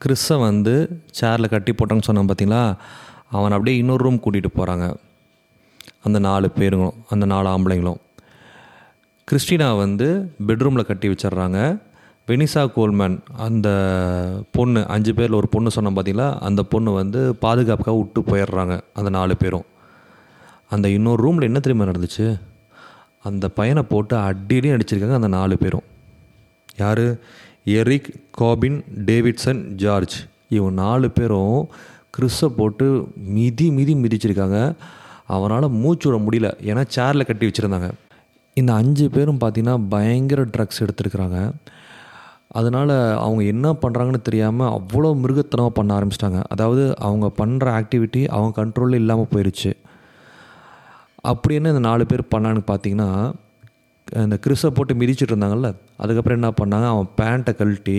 கிறிஸை 0.00 0.38
வந்து 0.38 1.02
சேரில் 1.20 1.48
கட்டி 1.48 1.72
போட்டாங்கன்னு 1.72 2.08
சொன்னான் 2.08 2.26
பார்த்தீங்களா 2.26 2.62
அவன் 3.30 3.50
அப்படியே 3.50 3.76
இன்னொரு 3.76 4.04
ரூம் 4.04 4.22
கூட்டிகிட்டு 4.24 4.50
போகிறாங்க 4.56 4.86
அந்த 6.02 6.18
நாலு 6.18 6.50
பேருங்களும் 6.58 6.96
அந்த 7.08 7.26
நாலு 7.26 7.48
ஆம்பளைங்களும். 7.48 8.00
கிறிஸ்டினா 9.28 9.76
வந்து 9.76 10.06
பெட்ரூமில் 10.46 10.86
கட்டி 10.86 11.08
வச்சிடுறாங்க. 11.08 11.58
வெனிசா 12.28 12.62
கோல்மேன் 12.76 13.16
அந்த 13.36 13.68
பொண்ணு 14.52 14.88
அஞ்சு 14.88 15.14
பேரில் 15.14 15.36
ஒரு 15.36 15.48
பொண்ணு 15.48 15.70
சொன்னோம் 15.74 15.96
பார்த்தீங்களா 15.96 16.28
அந்த 16.48 16.62
பொண்ணு 16.62 16.90
வந்து 16.92 17.34
பாதுகாப்புக்காக 17.34 17.96
விட்டு 17.98 18.20
போயிடுறாங்க 18.20 18.80
அந்த 18.94 19.10
நாலு 19.10 19.36
பேரும். 19.36 19.66
அந்த 20.68 20.88
இன்னொரு 20.88 21.22
ரூமில் 21.22 21.48
என்ன 21.50 21.58
தெரியுமா 21.58 21.90
நடந்துச்சு? 21.90 22.26
அந்த 23.28 23.48
பையனை 23.48 23.82
போட்டு 23.82 24.16
அடியடி 24.16 24.68
அடிச்சிருக்காங்க 24.74 25.14
அந்த 25.14 25.28
நாலு 25.28 25.58
பேரும். 25.58 25.86
யார்? 26.76 27.04
Eric 27.64 28.08
Cobbin 28.40 28.78
Davidson 29.06 29.62
George. 29.74 30.16
இவன் 30.48 30.74
நாலு 30.74 31.10
பேரும் 31.10 31.68
கிறிஸை 32.18 32.48
போட்டு 32.56 33.08
மிதி 33.36 33.70
மிதி 33.70 33.94
மிதிச்சிருக்காங்க. 33.94 34.58
அவனால் 35.26 35.68
மூச்சு 35.68 36.06
விட 36.10 36.20
முடியல. 36.22 36.50
ஏன்னா 36.62 36.84
சேரில் 36.96 37.26
கட்டி 37.26 37.46
வச்சுருந்தாங்க. 37.46 37.90
இந்த 38.54 38.72
அஞ்சு 38.74 39.10
பேரும் 39.10 39.38
பார்த்திங்கன்னா 39.40 39.76
பயங்கர 39.88 40.42
ட்ரக்ஸ் 40.42 40.82
எடுத்துருக்குறாங்க. 40.84 41.38
அதனால் 42.48 42.94
அவங்க 43.18 43.42
என்ன 43.42 43.72
பண்ணுறாங்கன்னு 43.72 44.22
தெரியாமல் 44.22 44.72
அவ்வளோ 44.72 45.10
மிருகத்தனமாக 45.22 45.66
பண்ண 45.66 45.90
ஆரம்பிச்சிட்டாங்க. 45.98 46.42
அதாவது 46.48 46.98
அவங்க 46.98 47.30
பண்ணுற 47.44 47.66
ஆக்டிவிட்டி 47.80 48.26
அவங்க 48.26 48.64
கண்ட்ரோலில் 48.64 48.94
இல்லாமல் 48.94 49.32
போயிடுச்சு 49.32 49.72
அப்படி 51.30 51.54
என்ன 51.54 51.68
இந்த 51.68 51.82
நாலு 51.88 52.04
பேர் 52.06 52.30
பண்ணான்னு 52.34 52.62
பார்த்தீங்கன்னா 52.70 53.10
இந்த 54.22 54.36
கிறிஸை 54.44 54.70
போட்டு 54.70 54.94
மிதிச்சுட்டு 54.94 55.32
இருந்தாங்கல்ல 55.32 55.68
அதுக்கப்புறம் 56.02 56.38
என்ன 56.38 56.50
பண்ணாங்க 56.60 56.86
அவன் 56.92 57.08
பேண்ட்டை 57.20 57.52
கழட்டி 57.60 57.98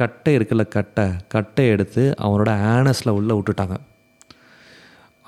கட்டை 0.00 0.32
இருக்குல்ல 0.36 0.64
கட்டை 0.68 1.06
கட்டை 1.34 1.64
எடுத்து 1.74 2.02
அவனோட 2.26 2.50
ஆனஸில் 2.74 3.16
உள்ளே 3.18 3.34
விட்டுட்டாங்க. 3.38 3.76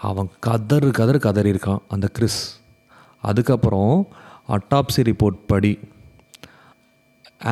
அவன் 0.09 0.29
கதறு 0.47 0.91
கதறு 0.99 1.19
கதறி 1.27 1.51
இருக்கான் 1.51 1.83
அந்த 1.89 2.09
கிறிஸ். 2.17 2.41
அதுக்கப்புறம் 3.29 3.95
அட்டாப்சி 4.57 5.01
ரிப்போர்ட் 5.11 5.41
படி 5.47 5.73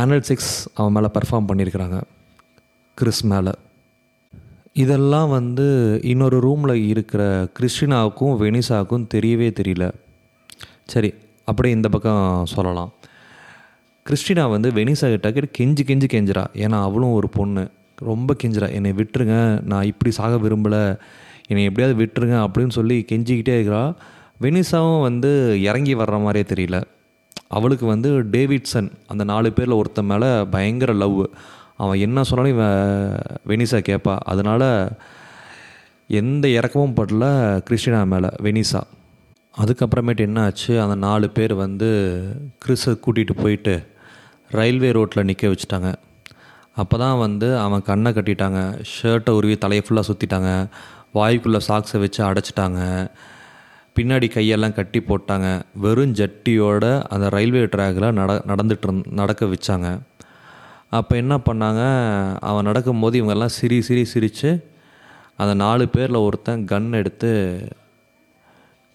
ஆனல் 0.00 0.26
சிக்ஸ் 0.28 0.52
அவன் 0.74 0.92
மேலே 0.92 1.08
பர்ஃபார்ம் 1.16 1.48
பண்ணியிருக்கிறாங்க 1.50 1.98
கிறிஸ் 2.98 3.24
மேலே. 3.32 3.52
இதெல்லாம் 4.76 5.28
வந்து 5.28 6.00
இன்னொரு 6.02 6.40
ரூமில் 6.40 6.86
இருக்கிற 6.86 7.48
கிறிஸ்டினாவுக்கும் 7.58 8.36
வெனிசாவுக்கும் 8.42 9.06
தெரியவே 9.14 9.50
தெரியல. 9.60 9.92
சரி 10.84 11.14
அப்படியே 11.44 11.74
இந்த 11.74 11.88
பக்கம் 11.88 12.46
சொல்லலாம். 12.46 12.92
கிறிஸ்டினா 14.08 14.50
வந்து 14.50 14.70
வெனிசா 14.70 15.10
கிட்ட 15.10 15.32
கிட்ட 15.32 15.64
கெஞ்சி 15.64 15.84
கெஞ்சி 15.86 16.04
கெஞ்சிரா 16.12 16.44
ஏன்னா 16.54 16.82
அவளும் 16.82 17.12
ஒரு 17.12 17.28
பொண்ணு. 17.28 17.70
ரொம்ப 17.96 18.36
கெஞ்சிரா 18.42 18.72
என்னை 18.72 18.92
விட்டுருங்க. 18.92 19.62
நான் 19.62 19.84
இப்படி 19.84 20.12
சாக 20.12 20.48
விரும்பலை. 20.48 20.98
என்னை 21.46 21.64
எப்படியாவது 21.64 22.04
விட்டுருங்க 22.04 22.46
அப்படின்னு 22.46 22.70
சொல்லி 22.70 23.04
கெஞ்சிக்கிட்டே 23.12 23.56
இருக்கிறா. 23.56 23.94
வெனிசாவும் 24.40 25.02
வந்து 25.02 25.62
இறங்கி 25.62 25.94
வர்ற 25.94 26.22
மாதிரியே 26.22 26.44
தெரியல. 26.44 26.82
அவளுக்கு 27.48 27.86
வந்து 27.86 28.22
டேவிட்சன் 28.22 28.90
அந்த 29.06 29.24
நாலு 29.24 29.52
பேரில் 29.52 29.72
ஒருத்தன் 29.72 30.06
மேலே 30.06 30.44
பயங்கர 30.44 30.92
லவ். 30.92 31.26
அவன் 31.76 31.98
என்ன 31.98 32.22
சொன்னாலும் 32.22 32.54
இவன் 32.54 32.78
வெனிசா 33.46 33.80
கேட்பா. 33.88 34.16
அதனால் 34.32 34.68
எந்த 36.20 36.48
இறக்கமும் 36.48 36.96
படல 36.96 37.24
கிறிஸ்டினா 37.68 38.00
மேலே 38.06 38.28
வெனிசா. 38.42 38.82
அதுக்கப்புறமேட்டு 39.62 40.24
என்ன 40.28 40.42
ஆச்சு? 40.42 40.80
அந்த 40.80 40.94
நாலு 40.94 41.30
பேர் 41.30 41.54
வந்து 41.54 41.88
கிறிஸை 42.64 42.92
கூட்டிகிட்டு 43.06 43.34
போயிட்டு 43.42 43.74
ரயில்வே 44.50 44.90
ரோட்டில் 44.92 45.24
நிற்க 45.24 45.48
வச்சுட்டாங்க. 45.48 45.94
அப்போ 46.72 46.96
தான் 46.98 47.18
வந்து 47.18 47.58
அவன் 47.58 47.82
கண்ணை 47.82 48.12
கட்டிட்டாங்க 48.12 48.60
ஷர்ட்டை 48.94 49.30
உருவி 49.30 49.56
தலையை 49.58 49.84
ஃபுல்லாக 49.86 50.10
சுற்றிட்டாங்க 50.10 50.50
வாய்க்குள்ளே 51.14 51.60
சாக்ஸை 51.68 51.98
வச்சு 51.98 52.20
அடைச்சிட்டாங்க 52.24 52.80
பின்னாடி 53.96 54.26
கையெல்லாம் 54.34 54.74
கட்டி 54.74 55.00
போட்டாங்க. 55.00 55.62
வெறும் 55.74 56.12
ஜட்டியோட 56.12 56.84
அந்த 57.08 57.28
ரயில்வே 57.28 57.62
ட்ராக்கில் 57.64 58.12
நட 58.12 58.42
நடந்துட்டு 58.46 59.02
நடக்க 59.20 59.46
வச்சாங்க. 59.46 59.98
அப்போ 60.98 61.14
என்ன 61.22 61.34
பண்ணாங்க? 61.48 61.82
அவன் 62.48 62.66
நடக்கும்போது 62.68 63.14
இவங்கெல்லாம் 63.20 63.54
சிரி 63.58 63.78
சிரி 63.88 64.02
சிரித்து 64.12 64.50
அந்த 65.40 65.52
நாலு 65.62 65.84
பேரில் 65.94 66.24
ஒருத்தன் 66.26 66.62
கன் 66.72 66.90
எடுத்து 67.00 67.30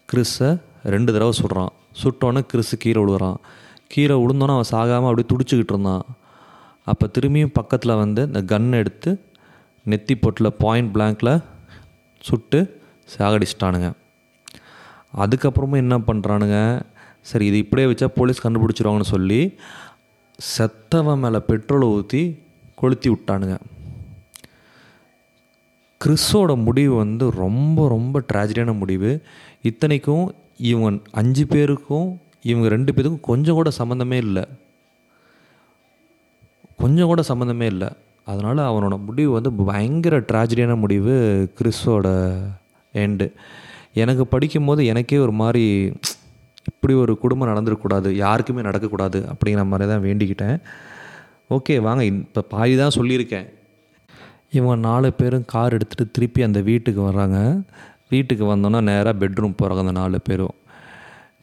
கிறிஸை 0.08 0.50
ரெண்டு 0.94 1.10
தடவை 1.14 1.32
சுடுறான். 1.40 1.72
சுட்டோன்னே 2.02 2.40
கிறிஸு 2.52 2.76
கீழே 2.84 2.98
விழுகிறான். 3.02 3.38
கீழே 3.92 4.14
விழுந்தோன்னே 4.22 4.54
அவன் 4.56 4.72
சாகாமல் 4.74 5.10
அப்படியே 5.10 5.28
துடிச்சுக்கிட்டு 5.32 5.74
இருந்தான். 5.74 6.04
அப்போ 6.90 7.06
திரும்பியும் 7.16 7.56
பக்கத்தில் 7.58 8.00
வந்து 8.02 8.22
இந்த 8.30 8.40
கன் 8.52 8.70
எடுத்து 8.80 9.10
நெத்தி 9.92 10.14
பொட்டில் 10.22 10.56
பாயிண்ட் 10.62 10.90
பிளாங்கில் 10.94 11.32
சுட்டு 12.28 12.60
சாகடிச்சிட்டானுங்க. 13.14 13.88
அதுக்கப்புறமும் 15.22 15.82
என்ன 15.84 15.94
பண்ணுறானுங்க 16.08 16.58
சரி 17.30 17.44
இது 17.50 17.56
இப்படியே 17.64 17.86
வச்சா 17.88 18.06
போலீஸ் 18.18 18.44
கண்டுபிடிச்சிருவாங்கன்னு 18.44 19.12
சொல்லி 19.14 19.40
செத்தவன் 20.38 21.18
மேலே 21.18 21.36
பெட்ரோலை 21.36 21.82
ஊற்றி 21.82 22.38
கொளுத்தி 22.74 23.10
விட்டானுங்க. 23.10 23.58
கிறிஸோட 26.04 26.62
முடிவு 26.62 26.94
வந்து 26.94 27.30
ரொம்ப 27.30 27.88
ரொம்ப 27.88 28.22
ட்ராஜடியான 28.32 28.78
முடிவு. 28.78 29.22
இத்தனைக்கும் 29.62 30.34
இவங்க 30.56 30.98
அஞ்சு 31.12 31.46
பேருக்கும் 31.46 32.20
இவங்க 32.42 32.68
ரெண்டு 32.68 32.94
பேருக்கும் 32.94 33.20
கொஞ்சம் 33.20 33.54
கூட 33.54 33.70
சம்மந்தமே 33.78 34.12
இல்லை. 34.12 34.44
கொஞ்சம் 36.76 37.06
கூட 37.06 37.22
சம்மந்தமே 37.28 37.62
இல்லை. 37.62 37.88
அதனால் 38.24 38.58
அவனோட 38.58 39.04
முடிவு 39.04 39.32
வந்து 39.32 39.52
பயங்கர 39.52 40.20
ட்ராஜடியான 40.20 40.78
முடிவு 40.78 41.14
கிறிஸோட 41.58 42.06
எண்டு 42.94 43.32
எனக்கு 43.94 44.26
படிக்கும்போது 44.26 44.86
எனக்கே 44.86 45.18
ஒரு 45.18 45.32
மாதிரி 45.32 45.92
இப்படி 46.70 46.94
ஒரு 47.02 47.12
குடும்பம் 47.22 47.50
நடந்துருக்கக்கூடாது 47.50 48.08
யாருக்குமே 48.24 48.62
நடக்கக்கூடாது 48.68 49.18
அப்படிங்கிற 49.32 49.64
மாதிரி 49.72 49.90
தான் 49.92 50.04
வேண்டிக்கிட்டேன். 50.06 50.56
ஓகே 51.56 51.74
வாங்க 51.86 52.02
இப்போ 52.10 52.42
பாதி 52.54 52.74
தான் 52.82 52.96
சொல்லியிருக்கேன். 52.98 53.46
இவங்க 54.56 54.74
நாலு 54.88 55.08
பேரும் 55.20 55.44
கார் 55.52 55.76
எடுத்துகிட்டு 55.76 56.14
திருப்பி 56.16 56.40
அந்த 56.46 56.60
வீட்டுக்கு 56.70 57.00
வர்றாங்க. 57.10 57.38
வீட்டுக்கு 58.12 58.44
வந்தோன்னா 58.52 58.80
நேராக 58.90 59.14
பெட்ரூம் 59.22 59.56
போகிறாங்க 59.60 59.84
அந்த 59.84 59.94
நாலு 60.00 60.18
பேரும். 60.28 60.54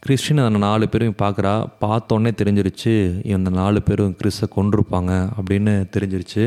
கிறிஸ்டின் 0.04 0.42
அந்த 0.48 0.60
நாலு 0.66 0.86
பேரும் 0.92 1.16
பார்க்குறா 1.22 1.54
பார்த்தோன்னே 1.86 2.32
தெரிஞ்சிருச்சு 2.42 2.94
இந்த 3.36 3.50
நாலு 3.62 3.80
பேரும் 3.88 4.14
கிறிஸை 4.20 4.48
கொண்டிருப்பாங்க 4.58 5.14
அப்படின்னு 5.38 5.74
தெரிஞ்சிருச்சு. 5.96 6.44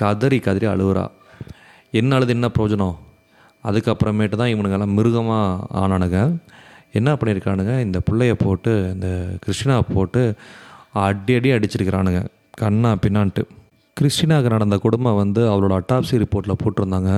கதறி 0.00 0.38
கதறி 0.46 0.66
அழுகுறா. 0.74 1.04
என்ன 2.00 2.14
அழுது 2.16 2.32
என்ன 2.36 2.48
பிரயோஜனம்? 2.56 2.96
அதுக்கப்புறமேட்டு 3.68 4.36
தான் 4.40 4.52
இவனுங்கெல்லாம் 4.54 4.94
மிருகமாக 4.98 5.66
ஆனானுங்க. 5.80 6.20
என்ன 6.92 7.12
பண்ணியிருக்கானுங்க? 7.12 7.80
இந்த 7.80 8.00
பிள்ளைய 8.10 8.32
போட்டு 8.32 8.90
இந்த 8.94 9.08
கிறிஸ்டினாவை 9.40 9.84
போட்டு 9.94 10.34
அடி 10.92 11.34
அடி 11.34 11.50
அடிச்சிருக்கிறானுங்க. 11.50 12.26
கண்ணா 12.50 12.90
பின்னான்ட்டு. 12.92 13.44
கிறிஸ்டினாவுக்கு 14.00 14.54
நடந்த 14.56 14.76
குடும்பம் 14.78 15.16
வந்து 15.16 15.42
அவளோட 15.52 15.80
அட்டாப்சி 15.80 16.24
ரிப்போர்ட்டில் 16.24 16.60
போட்டிருந்தாங்க. 16.62 17.10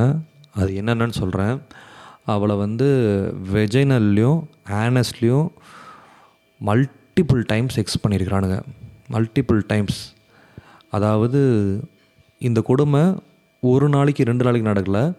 அது 0.54 0.72
என்னென்னு 0.82 1.08
சொல்கிறேன் 1.08 1.60
அவளை 2.24 2.56
வந்து 2.56 2.88
வெஜைனல்லையும் 3.52 4.42
ஆனஸ்லேயும் 4.70 5.48
மல்டிபிள் 6.66 7.42
டைம்ஸ் 7.46 7.76
எக்ஸ் 7.76 8.06
பண்ணியிருக்கிறானுங்க. 8.06 8.62
மல்டிபிள் 9.12 9.60
டைம்ஸ் 9.66 10.14
அதாவது 10.90 11.40
இந்த 12.38 12.60
கொடுமை 12.60 13.02
ஒரு 13.60 13.88
நாளைக்கு 13.88 14.24
ரெண்டு 14.24 14.44
நாளைக்கு 14.44 14.70
நடக்கல. 14.70 15.14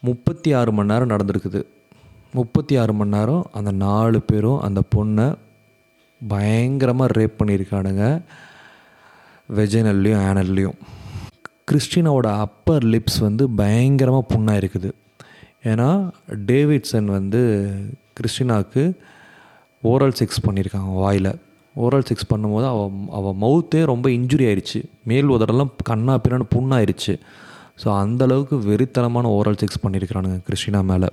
முப்பத்தி 0.00 0.52
ஆறு 0.52 0.72
மணி 0.72 0.92
நேரம் 0.92 1.08
நடந்திருக்குது. 1.08 1.62
முப்பத்தி 2.38 2.74
ஆறு 2.80 2.92
மணி 2.98 3.12
நேரம் 3.16 3.44
அந்த 3.58 3.70
நாலு 3.84 4.18
பேரும் 4.30 4.60
அந்த 4.66 4.80
பொண்ணை 4.94 5.26
பயங்கரமாக 6.20 7.14
ரேப் 7.18 7.38
பண்ணியிருக்கானுங்க. 7.40 8.04
வெஜைனல்லையும் 9.58 10.22
ஆனல்லையும் 10.28 10.76
கிறிஸ்டினாவோட 11.70 12.28
அப்பர் 12.44 12.84
லிப்ஸ் 12.92 13.18
வந்து 13.26 13.44
பயங்கரமாக 13.60 14.24
புண்ணாக 14.32 14.60
இருக்குது 14.62 14.90
ஏன்னா 15.70 15.88
டேவிட்சன் 16.50 17.08
வந்து 17.18 17.40
கிறிஸ்டினாவுக்கு 18.18 18.82
ஓரல் 19.82 20.16
செக்ஸ் 20.20 20.44
பண்ணியிருக்காங்க 20.46 20.92
வாயில். 21.02 21.32
ஓரல் 21.76 22.06
செக்ஸ் 22.08 22.30
பண்ணும்போது 22.32 22.66
அவள் 22.72 22.94
அவள் 23.18 23.36
மவுத்தே 23.42 23.82
ரொம்ப 23.92 24.06
இன்ஜுரி 24.18 24.46
ஆயிடுச்சு 24.50 24.80
மேல் 25.10 25.32
உதடெல்லாம் 25.36 25.72
கண்ணா 25.90 26.14
பின்னான்னு 26.22 26.48
புண்ணாயிருச்சு. 26.54 27.14
ஸோ 27.82 27.88
அந்தளவுக்கு 28.02 28.56
வெறித்தனமான 28.68 29.26
ஓரல் 29.38 29.60
செக்ஸ் 29.62 29.82
பண்ணியிருக்கிறானுங்க 29.84 30.38
கிறிஸ்டினா 30.48 30.82
மேலே. 30.92 31.10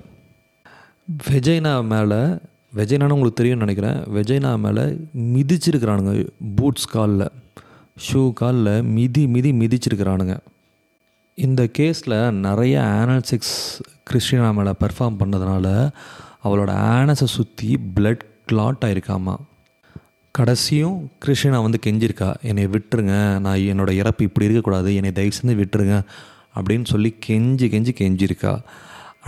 வெஜைனா 1.08 1.72
மேலே 1.92 2.20
வெஜைனான்னு 2.76 3.16
உங்களுக்கு 3.16 3.40
தெரியும்னு 3.40 3.64
நினைக்கிறேன். 3.64 3.98
வெஜைனா 4.16 4.58
மேலே 4.58 4.82
மிதிச்சிருக்கிறானுங்க. 5.34 6.28
பூட்ஸ் 6.56 6.84
காலில் 6.84 7.28
ஷூ 8.06 8.32
காலில் 8.32 8.82
மிதி 8.82 9.26
மிதி 9.26 9.52
மிதிச்சிருக்கிறானுங்க. 9.52 10.36
இந்த 11.34 11.68
கேஸில் 11.78 12.30
நிறைய 12.30 12.80
ஆனல்செக்ஸ் 12.80 13.54
கிறிஸ்டினா 14.10 14.54
மேலே 14.54 14.72
பெர்ஃபார்ம் 14.80 15.18
பண்ணதுனால 15.20 15.90
அவளோட 16.44 16.72
ஆனஸை 16.94 17.28
சுற்றி 17.36 17.78
பிளட் 17.94 18.24
கிளாட் 18.46 18.84
ஆகிருக்காமா 18.86 19.36
கடைசியும் 20.30 21.10
கிறிஸ்டினா 21.24 21.62
வந்து 21.62 21.78
கெஞ்சிருக்கா 21.86 22.34
என்னை 22.42 22.66
விட்டுருங்க 22.66 23.38
நான் 23.38 23.58
என்னோடய 23.58 23.90
இறப்பு 23.90 24.24
இப்படி 24.24 24.46
இருக்கக்கூடாது 24.46 24.94
என்னை 24.94 25.12
தயவு 25.12 25.36
செஞ்சு 25.38 25.62
விட்டுருங்க 25.62 26.02
அப்படின்னு 26.54 26.84
சொல்லி 26.84 27.14
கெஞ்சி 27.26 27.66
கெஞ்சி 27.74 27.92
கெஞ்சிருக்கா. 27.98 28.60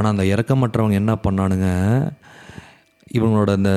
ஆனால் 0.00 0.12
அந்த 0.12 0.24
இறக்கமற்றவங்க 0.34 0.92
என்ன 0.92 1.14
பண்ணானுங்க? 1.24 1.68
இவங்களோட 3.14 3.50
அந்த 3.50 3.72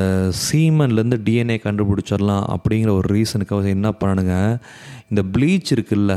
சீமன்லேருந்து 0.46 1.18
டிஎன்ஏ 1.28 1.56
கண்டுபிடிச்சிடலாம் 1.64 2.44
அப்படிங்கிற 2.56 2.92
ஒரு 3.00 3.08
ரீசனுக்காக 3.16 3.68
என்ன 3.78 3.90
பண்ணானுங்க? 4.00 4.36
இந்த 5.10 5.22
ப்ளீச் 5.34 5.72
இருக்குல்ல 5.76 6.16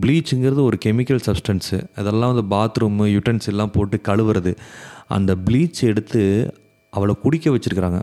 ப்ளீச்சுங்கிறது 0.00 0.62
ஒரு 0.62 0.78
கெமிக்கல் 0.84 1.20
சப்ஸ்டன்ஸு. 1.26 1.76
அதெல்லாம் 1.96 2.32
வந்து 2.32 2.56
பாத்ரூமு 2.56 3.04
யூட்டன்ஸெல்லாம் 3.14 3.72
போட்டு 3.76 4.00
கழுவுறது. 4.08 4.52
அந்த 5.08 5.34
ப்ளீச் 5.46 5.80
எடுத்து 5.90 6.22
அவளை 6.92 7.14
குடிக்க 7.22 7.50
வச்சுருக்குறாங்க. 7.50 8.00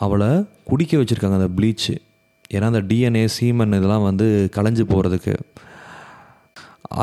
அவளை 0.00 0.30
குடிக்க 0.64 0.96
வச்சுருக்காங்க 0.96 1.38
அந்த 1.40 1.50
ப்ளீச்சு. 1.58 1.94
ஏன்னா 2.54 2.68
அந்த 2.70 2.80
டிஎன்ஏ 2.90 3.28
சீமன் 3.36 3.76
இதெல்லாம் 3.76 4.02
வந்து 4.02 4.48
கலைஞ்சு 4.56 4.84
போகிறதுக்கு 4.90 5.34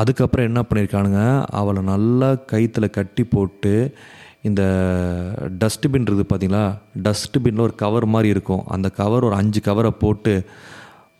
அதுக்கப்புறம் 0.00 0.46
என்ன 0.46 0.60
பண்ணியிருக்கானுங்க 0.68 1.22
அவளை 1.50 1.82
நல்லா 1.82 2.28
கயிற்றில் 2.52 2.94
கட்டி 2.96 3.24
போட்டு 3.24 3.72
இந்த 4.42 4.62
டஸ்ட்பின் 5.60 6.06
இருக்குது 6.06 6.26
பார்த்தீங்களா 6.32 6.62
டஸ்ட்பினில் 7.02 7.64
ஒரு 7.66 7.74
கவர் 7.74 8.06
மாதிரி 8.06 8.28
இருக்கும். 8.28 8.62
அந்த 8.66 8.88
கவர் 8.90 9.24
ஒரு 9.24 9.34
அஞ்சு 9.34 9.60
கவரை 9.60 9.90
போட்டு 9.90 10.34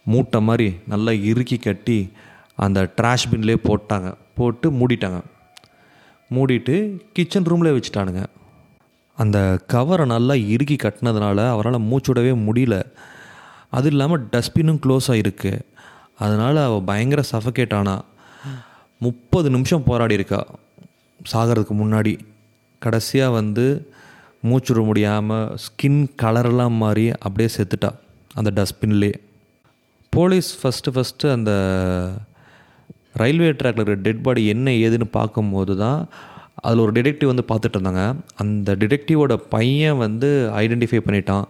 மூட்டை 0.05 0.41
மாதிரி 0.41 0.69
நல்லா 0.87 1.13
இறுக்கி 1.13 1.57
கட்டி 1.57 1.99
அந்த 2.55 2.81
ட்ராஷ் 3.01 3.29
பின்லேயே 3.31 3.59
போட்டாங்க. 3.69 4.09
போட்டு 4.35 4.71
மூடிட்டாங்க. 4.71 5.21
மூடிட்டு 6.35 6.77
கிச்சன் 7.13 7.49
ரூம்லேயே 7.51 7.75
வச்சுட்டானுங்க. 7.79 8.23
அந்த 9.19 9.39
கவரை 9.67 10.07
நல்லா 10.07 10.35
இறுக்கி 10.35 10.77
கட்டினதுனால 10.83 11.49
அவரால் 11.49 11.87
மூச்சுடவே 11.91 12.33
முடியல. 12.49 12.77
அது 13.71 13.89
இல்லாமல் 13.89 14.29
டஸ்ட்பினும் 14.33 14.81
க்ளோஸ் 14.87 15.09
ஆகிருக்கு 15.09 15.53
அதனால் 16.19 16.57
அவள் 16.57 16.89
பயங்கர 16.91 17.23
சஃபகேட் 17.33 17.75
ஆனா. 17.75 17.95
முப்பது 19.05 19.49
நிமிஷம் 19.55 19.87
போராடி 19.89 20.15
இருக்கா. 20.19 20.41
சாகிறதுக்கு 21.33 21.75
முன்னாடி 21.83 22.13
கடைசியாக 22.83 23.37
வந்து 23.39 23.65
மூச்சுட 24.49 24.81
முடியாமல் 24.89 25.51
ஸ்கின் 25.65 26.01
கலரெல்லாம் 26.23 26.77
மாறி 26.83 27.05
அப்படியே 27.27 27.49
செத்துட்டா. 27.57 27.91
அந்த 28.39 28.51
டஸ்ட்பின்லேயே 28.59 29.17
போலீஸ் 30.17 30.51
ஃபஸ்ட்டு 30.61 30.93
ஃபஸ்ட்டு 30.95 31.33
அந்த 31.37 31.53
ரயில்வே 33.21 33.51
ட்ராக்ல 33.61 33.83
இருக்கிற 33.83 33.99
டெட் 34.07 34.23
பாடி 34.27 34.43
என்ன 34.55 34.71
ஏதுன்னு 34.85 35.09
பார்க்கும்போது 35.19 35.73
தான் 35.85 36.01
அதில் 36.65 36.83
ஒரு 36.85 36.93
டிடெக்டிவ் 36.99 37.33
வந்து 37.33 37.49
பார்த்துட்டு 37.51 37.79
இருந்தாங்க. 37.79 38.05
அந்த 38.43 38.75
டிடெக்டிவோட 38.83 39.35
பையன் 39.55 40.01
வந்து 40.05 40.29
ஐடென்டிஃபை 40.63 41.01
பண்ணிட்டான். 41.07 41.47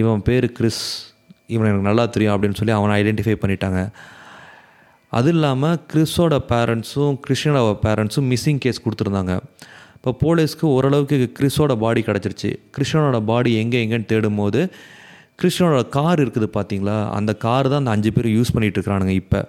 இவன் 0.00 0.24
பேர் 0.28 0.46
கிறிஸ். 0.58 0.84
இவன் 1.54 1.68
எனக்கு 1.68 1.88
நல்லா 1.88 2.06
தெரியும் 2.14 2.34
அப்படின்னு 2.34 2.58
சொல்லி 2.60 2.74
அவனை 2.78 2.94
ஐடென்டிஃபை 3.00 3.36
பண்ணிட்டாங்க. 3.42 3.80
அது 5.18 5.30
இல்லாமல் 5.34 5.78
கிறிஸோட 5.92 6.34
பேரண்ட்ஸும் 6.52 7.14
கிறிஸ்டியனோட 7.24 7.70
பேரண்ட்ஸும் 7.84 8.28
மிஸ்ஸிங் 8.32 8.60
கேஸ் 8.64 8.84
கொடுத்துருந்தாங்க. 8.84 9.34
இப்போ 9.96 10.10
போலீஸ்க்கு 10.22 10.66
ஓரளவுக்கு 10.76 11.16
கிறிஸோட 11.38 11.72
பாடி 11.84 12.02
கிடச்சிருச்சு. 12.08 12.50
கிறிஸ்டியனோட 12.74 13.18
பாடி 13.30 13.50
எங்கே 13.62 13.78
எங்கேன்னு 13.84 14.10
தேடும் 14.12 14.40
போது 14.42 14.60
கிறிஸ்டியனோட 15.40 15.82
கார் 15.96 16.20
இருக்குது 16.24 16.48
பார்த்தீங்களா 16.56 16.96
அந்த 17.18 17.32
கார் 17.44 17.70
தான் 17.72 17.82
அந்த 17.82 17.92
அஞ்சு 17.96 18.10
பேர் 18.16 18.28
யூஸ் 18.36 18.54
பண்ணிகிட்டு 18.54 18.78
இருக்கிறானுங்க 18.78 19.14
இப்போ. 19.22 19.40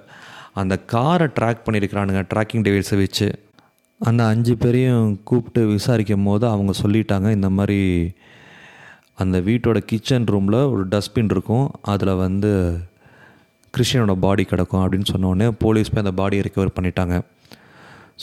அந்த 0.62 0.76
காரை 0.94 1.28
ட்ராக் 1.38 1.64
பண்ணியிருக்கிறானுங்க 1.66 2.22
ட்ராக்கிங் 2.34 2.66
டிவைஸை 2.68 2.98
வச்சு. 3.04 3.28
அந்த 4.02 4.22
அஞ்சு 4.34 4.54
பேரையும் 4.62 5.08
கூப்பிட்டு 5.30 5.62
விசாரிக்கும் 5.76 6.28
போது 6.30 6.46
அவங்க 6.54 6.74
சொல்லிட்டாங்க 6.84 7.28
இந்த 7.38 7.50
மாதிரி 7.58 7.80
அந்த 9.24 9.40
வீட்டோட 9.48 9.80
கிச்சன் 9.90 10.30
ரூமில் 10.34 10.60
ஒரு 10.74 10.84
டஸ்ட்பின் 10.94 11.32
இருக்கும். 11.36 11.68
அதில் 11.94 12.22
வந்து 12.26 12.52
கிறிஸ்டியனோட 13.76 14.14
பாடி 14.26 14.44
கிடக்கும் 14.52 14.82
அப்படின்னு 14.84 15.10
சொன்னோடனே 15.14 15.48
போலீஸ் 15.64 15.92
போய் 15.92 16.04
அந்த 16.06 16.14
பாடியை 16.22 16.44
ரெக்கவர் 16.48 16.76
பண்ணிட்டாங்க. 16.78 17.16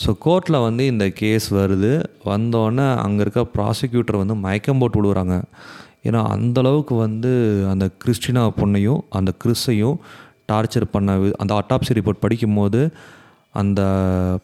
ஸோ 0.01 0.09
கோர்ட்டில் 0.25 0.57
வந்து 0.67 0.83
இந்த 0.93 1.05
கேஸ் 1.21 1.47
வருது. 1.59 1.91
வந்தோடனே 2.31 2.87
அங்கே 3.05 3.21
இருக்க 3.25 3.41
ப்ராசிக்யூட்டர் 3.55 4.21
வந்து 4.21 4.35
மயக்கம் 4.45 4.81
போட்டு 4.81 4.99
விடுறாங்க 4.99 5.37
ஏன்னா 6.07 6.19
அந்தளவுக்கு 6.35 6.93
வந்து 7.05 7.31
அந்த 7.71 7.85
கிறிஸ்டினா 8.03 8.43
பொண்ணையும் 8.59 9.01
அந்த 9.19 9.31
கிறிஸையும் 9.43 9.97
டார்ச்சர் 10.51 10.85
பண்ண 10.93 11.15
அந்த 11.41 11.53
அட்டாப்சி 11.61 11.97
ரிப்போர்ட் 11.97 12.23
படிக்கும்போது 12.25 12.81
அந்த 13.61 13.81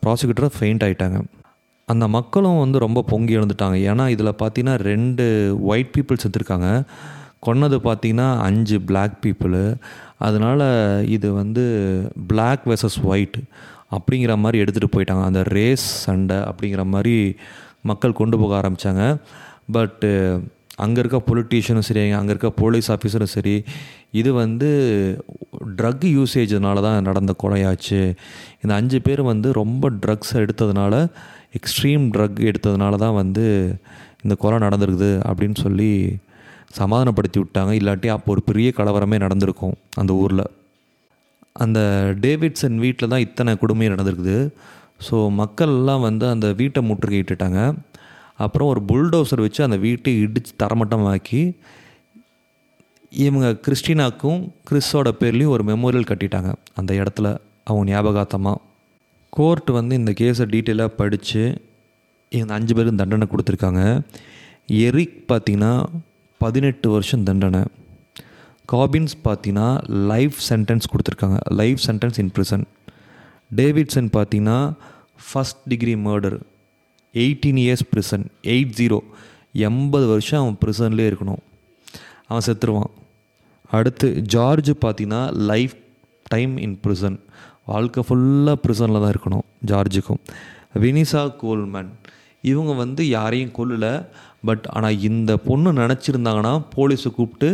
ப்ராசிக்யூட்டர் 0.04 0.56
ஃபெயிண்ட் 0.58 0.84
ஆகிட்டாங்க 0.88 1.20
அந்த 1.94 2.06
மக்களும் 2.18 2.60
வந்து 2.64 2.78
ரொம்ப 2.86 3.00
பொங்கி 3.12 3.34
எழுந்துட்டாங்க. 3.38 3.78
ஏன்னா 3.92 4.06
இதில் 4.16 4.40
பார்த்தீங்கன்னா 4.42 4.76
ரெண்டு 4.92 5.26
ஒயிட் 5.72 5.92
பீப்புள் 5.96 6.22
செத்துருக்காங்க. 6.24 6.70
கொன்னது 7.44 7.78
பார்த்தீங்கன்னா 7.88 8.28
அஞ்சு 8.40 8.78
பிளாக் 8.82 9.16
பீப்புளு 9.24 9.64
அதனால் 10.18 10.66
இது 11.08 11.28
வந்து 11.34 11.64
பிளாக் 12.28 12.64
வெர்சஸ் 12.66 13.00
ஒயிட் 13.04 13.40
அப்படிங்கிற 13.96 14.34
மாதிரி 14.38 14.64
எடுத்துகிட்டு 14.64 14.96
போயிட்டாங்க. 14.96 15.24
அந்த 15.24 15.44
ரேஸ் 15.58 15.88
சண்டை 16.06 16.38
அப்படிங்கிற 16.50 16.84
மாதிரி 16.86 17.16
மக்கள் 17.82 18.20
கொண்டு 18.20 18.40
போக 18.40 18.54
ஆரம்பித்தாங்க 18.62 19.04
பட்டு 19.72 20.10
அங்கே 20.84 21.00
இருக்க 21.00 21.18
பொலிட்டீஷியனும் 21.28 21.88
சரி 21.90 22.02
அங்கே 22.12 22.32
இருக்க 22.34 22.50
போலீஸ் 22.62 22.92
ஆஃபீஸரும் 22.92 23.34
சரி 23.36 23.54
இது 24.12 24.34
வந்து 24.34 24.70
ட்ரக் 25.78 26.06
யூசேஜ்னால 26.18 26.82
தான் 26.82 27.04
நடந்த 27.04 27.36
கொலையாச்சு. 27.44 28.02
இந்த 28.64 28.74
அஞ்சு 28.76 29.02
பேர் 29.02 29.22
வந்து 29.22 29.52
ரொம்ப 29.54 29.90
ட்ரக்ஸ் 30.04 30.34
எடுத்ததுனால 30.34 30.94
எக்ஸ்ட்ரீம் 31.60 32.06
ட்ரக் 32.16 32.40
எடுத்ததுனால 32.50 32.96
தான் 32.96 33.18
வந்து 33.22 33.46
இந்த 34.24 34.36
கொலை 34.36 34.58
நடந்திருக்குது 34.68 35.12
அப்படின்னு 35.30 35.56
சொல்லி 35.56 35.92
சமாதானப்படுத்தி 36.80 37.40
விட்டாங்க 37.42 37.72
இல்லாட்டி 37.80 38.08
அப்போ 38.16 38.30
ஒரு 38.36 38.42
பெரிய 38.50 38.70
கலவரமே 38.80 39.18
நடந்திருக்கும் 39.26 39.76
அந்த 40.02 40.12
ஊரில். 40.24 40.46
அந்த 41.64 41.80
டேவிட்சன் 42.24 42.78
வீட்டில் 42.86 43.12
தான் 43.14 43.26
இத்தனை 43.28 43.52
கொடுமை 43.62 43.90
நடந்திருக்குது. 43.94 44.38
ஸோ 45.06 45.16
மக்கள்லாம் 45.42 46.06
வந்து 46.08 46.26
அந்த 46.34 46.48
வீட்டை 46.60 46.82
முற்றுகையிட்டுட்டாங்க 46.90 47.60
அப்புறம் 48.46 48.70
ஒரு 48.74 48.82
புல்டோசர் 48.90 49.44
வச்சு 49.46 49.62
அந்த 49.68 49.78
வீட்டை 49.86 50.14
இடித்து 50.24 50.52
தரமட்டமாக்கி 50.64 51.42
இவங்க 53.26 53.50
கிறிஸ்டினாக்கும் 53.66 54.40
கிறிஸோட 54.70 55.10
பேர்லேயும் 55.20 55.54
ஒரு 55.56 55.64
மெமோரியல் 55.70 56.10
கட்டிட்டாங்க. 56.10 56.50
அந்த 56.80 56.92
இடத்துல 57.02 57.28
அவங்க 57.68 57.86
ஞாபகார்த்தமாக 57.92 58.62
கோர்ட் 59.38 59.70
வந்து 59.78 59.94
இந்த 60.02 60.12
கேஸை 60.20 60.46
டீட்டெயிலாக 60.54 60.98
படித்து 61.00 61.44
இந்த 62.40 62.52
அஞ்சு 62.58 62.74
பேரும் 62.78 63.00
தண்டனை 63.02 63.28
கொடுத்துருக்காங்க. 63.32 63.82
எரிக் 64.88 65.18
பார்த்தீங்கன்னா 65.32 65.74
பதினெட்டு 66.46 66.88
வருஷம் 66.90 67.24
தண்டனை. 67.24 67.64
காபின்ஸ் 68.72 69.16
பார்த்தீங்கன்னா 69.24 69.70
லைஃப் 70.12 70.38
சென்டென்ஸ் 70.50 70.90
கொடுத்துருக்காங்க. 70.92 71.38
Life 71.62 71.80
sentence 71.88 72.20
in 72.24 72.32
prison 72.38 72.64
Davidson 73.56 74.10
பார்த்தீங்கன்னா 74.18 74.60
first 75.28 75.62
degree 75.68 75.94
murder 75.96 76.38
eighteen 77.14 77.60
years 77.64 77.86
prison 77.92 78.26
eight 78.44 78.74
zero 78.80 79.00
எண்பது 79.68 80.08
வருஷம் 80.08 80.42
அவன் 80.42 80.58
ப்ரிசன்லேயே 80.64 81.08
இருக்கணும். 81.12 81.44
அவன் 82.28 82.46
செத்துருவான். 82.48 82.92
அடுத்து 83.78 84.08
ஜார்ஜ் 84.34 84.72
பார்த்தீங்கன்னா 84.86 85.22
லைஃப் 85.52 85.76
டைம் 86.34 86.58
இன் 86.58 86.80
ப்ரிசன் 86.84 87.18
வாழ்க்கை 87.66 88.04
ஃபுல்லாக 88.10 88.58
ப்ரிசனில் 88.66 89.04
தான் 89.04 89.14
இருக்கணும் 89.14 89.46
ஜார்ஜுக்கும். 89.72 90.22
வினிசா 90.84 91.22
கோல்மன். 91.44 91.92
இவங்க 92.52 92.72
வந்து 92.84 93.02
யாரையும் 93.18 93.56
கொல்லலை. 93.58 93.94
பட் 94.48 94.66
ஆனால் 94.76 95.02
இந்த 95.10 95.32
பொண்ணு 95.48 95.70
நினச்சிருந்தாங்கன்னா 95.82 96.54
போலீஸை 96.76 97.10
கூப்பிட்டு 97.18 97.50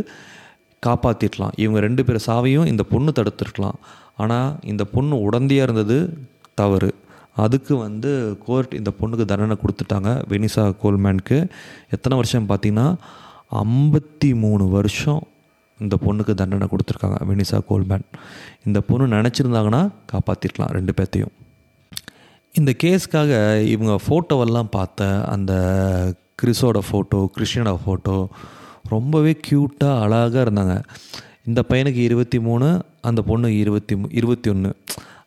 காப்பாற்றிடலாம் 0.84 1.56
இவங்க 1.64 1.80
ரெண்டு 1.88 2.02
பேர் 2.06 2.26
சாவையும் 2.28 2.70
இந்த 2.72 2.84
பொண்ணு 2.92 3.12
தடுத்துருக்கலாம். 3.18 3.80
ஆனால் 4.24 4.52
இந்த 4.72 4.84
பொண்ணு 4.94 5.16
உடந்தையாக 5.28 5.68
இருந்தது 5.68 5.98
தவறு. 6.62 6.92
அதுக்கு 7.44 7.74
வந்து 7.86 8.12
கோர்ட் 8.46 8.72
இந்த 8.80 8.92
பொண்ணுக்கு 9.00 9.26
தண்டனை 9.32 9.56
கொடுத்துட்டாங்க 9.62 10.10
வெனிசா 10.32 10.64
கோல்மேனுக்கு. 10.82 11.38
எத்தனை 11.96 12.16
வருஷம் 12.22 12.50
பார்த்தீங்கன்னா 12.50 12.88
ஐம்பத்தி 13.66 14.30
மூணு 14.44 14.66
வருஷம் 14.78 15.22
இந்த 15.80 15.96
பொண்ணுக்கு 16.06 16.34
தண்டனை 16.42 16.66
கொடுத்துருக்காங்க 16.72 17.20
வெனிசா 17.30 17.60
கோல்மேன். 17.70 18.06
இந்த 18.68 18.80
பொண்ணு 18.90 19.06
நினச்சிருந்தாங்கன்னா 19.18 19.84
காப்பாற்றிருக்கலாம் 20.12 20.74
ரெண்டு 20.78 20.94
பேர்த்தையும். 20.98 21.34
இந்த 22.60 22.72
கேஸ்க்காக 22.84 23.34
இவங்க 23.74 23.94
ஃபோட்டோவெல்லாம் 24.06 24.70
பார்த்த 24.72 25.06
அந்த 25.34 25.54
கிறிஸோட 26.42 26.80
ஃபோட்டோ 26.88 27.20
கிறிஸ்டியனோட 27.36 27.80
ஃபோட்டோ 27.84 28.16
ரொம்பவே 28.94 29.32
க்யூட்டாக 29.48 30.02
அழகாக 30.06 30.44
இருந்தாங்க. 30.46 30.76
இந்த 31.46 31.62
பையனுக்கு 31.70 32.02
இருபத்தி 32.08 32.40
மூணு 32.40 32.68
அந்த 33.02 33.22
பொண்ணு 33.22 33.58
இருபத்தி 33.58 33.96
மூ 33.96 34.08
இருபத்தி 34.20 34.50
ஒன்று 34.50 34.72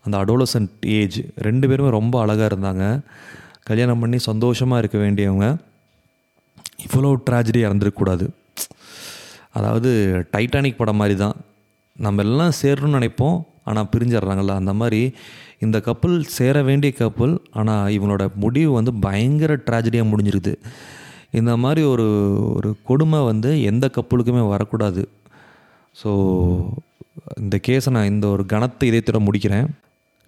அந்த 0.04 0.18
அடோலசன்ட் 0.24 0.74
ஏஜ் 0.98 1.18
ரெண்டு 1.46 1.68
பேருமே 1.68 1.90
ரொம்ப 1.90 2.14
அழகாக 2.24 2.48
இருந்தாங்க. 2.54 2.84
கல்யாணம் 3.68 4.02
பண்ணி 4.04 4.18
சந்தோஷமாக 4.18 4.82
இருக்க 4.82 4.98
வேண்டியவங்க. 4.98 5.48
இவ்வளோ 6.86 7.14
ட்ராஜடி 7.30 7.62
இறந்துருக்கக்கூடாது 7.66 8.28
அதாவது 9.58 9.90
டைட்டானிக் 10.36 10.80
படம் 10.82 11.00
மாதிரி 11.02 11.18
தான் 11.24 11.36
நம்ம 12.06 12.22
எல்லாம் 12.22 12.54
சேரணும்னு 12.62 12.98
நினைப்போம். 13.00 13.38
ஆனால் 13.64 13.88
பிரிஞ்சிடுறாங்கல்ல. 13.92 14.54
அந்த 14.60 14.72
மாதிரி 14.80 15.00
இந்த 15.64 15.80
கப்பல் 15.80 16.16
சேர 16.38 16.62
வேண்டிய 16.62 16.92
கப்பல் 16.92 17.34
ஆனால் 17.60 17.92
இவனோட 17.96 18.24
முடிவு 18.44 18.70
வந்து 18.78 18.92
பயங்கர 19.06 19.52
ட்ராஜடியாக 19.68 20.10
முடிஞ்சிருக்குது. 20.10 20.54
இந்த 21.40 21.52
மாதிரி 21.56 21.82
ஒரு 21.92 22.06
ஒரு 22.56 22.70
கொடுமை 22.88 23.20
வந்து 23.30 23.50
எந்த 23.70 23.86
கப்பலுக்குமே 23.96 24.42
வரக்கூடாது. 24.54 25.02
ஸோ 26.02 26.10
இந்த 27.42 27.56
கேஸை 27.66 27.90
நான் 27.90 28.10
இந்த 28.12 28.26
ஒரு 28.34 28.44
கணத்தை 28.52 28.86
இதயத்தோட 28.90 29.20
முடிக்கிறேன். 29.26 29.66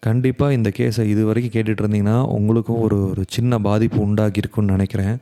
கண்டிப்பாக 0.02 0.56
இந்த 0.58 0.68
கேஸை 0.78 1.04
இது 1.12 1.22
வரைக்கும் 1.28 1.54
கேட்டுட்டு 1.54 1.82
இருந்தீங்கன்னா 1.84 2.18
உங்களுக்கும் 2.36 2.82
ஒரு 2.86 2.98
ஒரு 3.10 3.22
சின்ன 3.36 3.58
பாதிப்பு 3.68 3.98
உண்டாகியிருக்குன்னு 4.06 4.74
நினைக்கிறேன். 4.76 5.14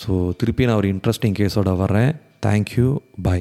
ஸோ 0.00 0.12
திருப்பி 0.40 0.66
நான் 0.68 0.80
ஒரு 0.82 0.88
இன்ட்ரெஸ்டிங் 0.94 1.36
கேஸோட 1.40 1.70
வர்றேன். 1.82 2.10
Thank you 2.46 2.86
bye 3.22 3.34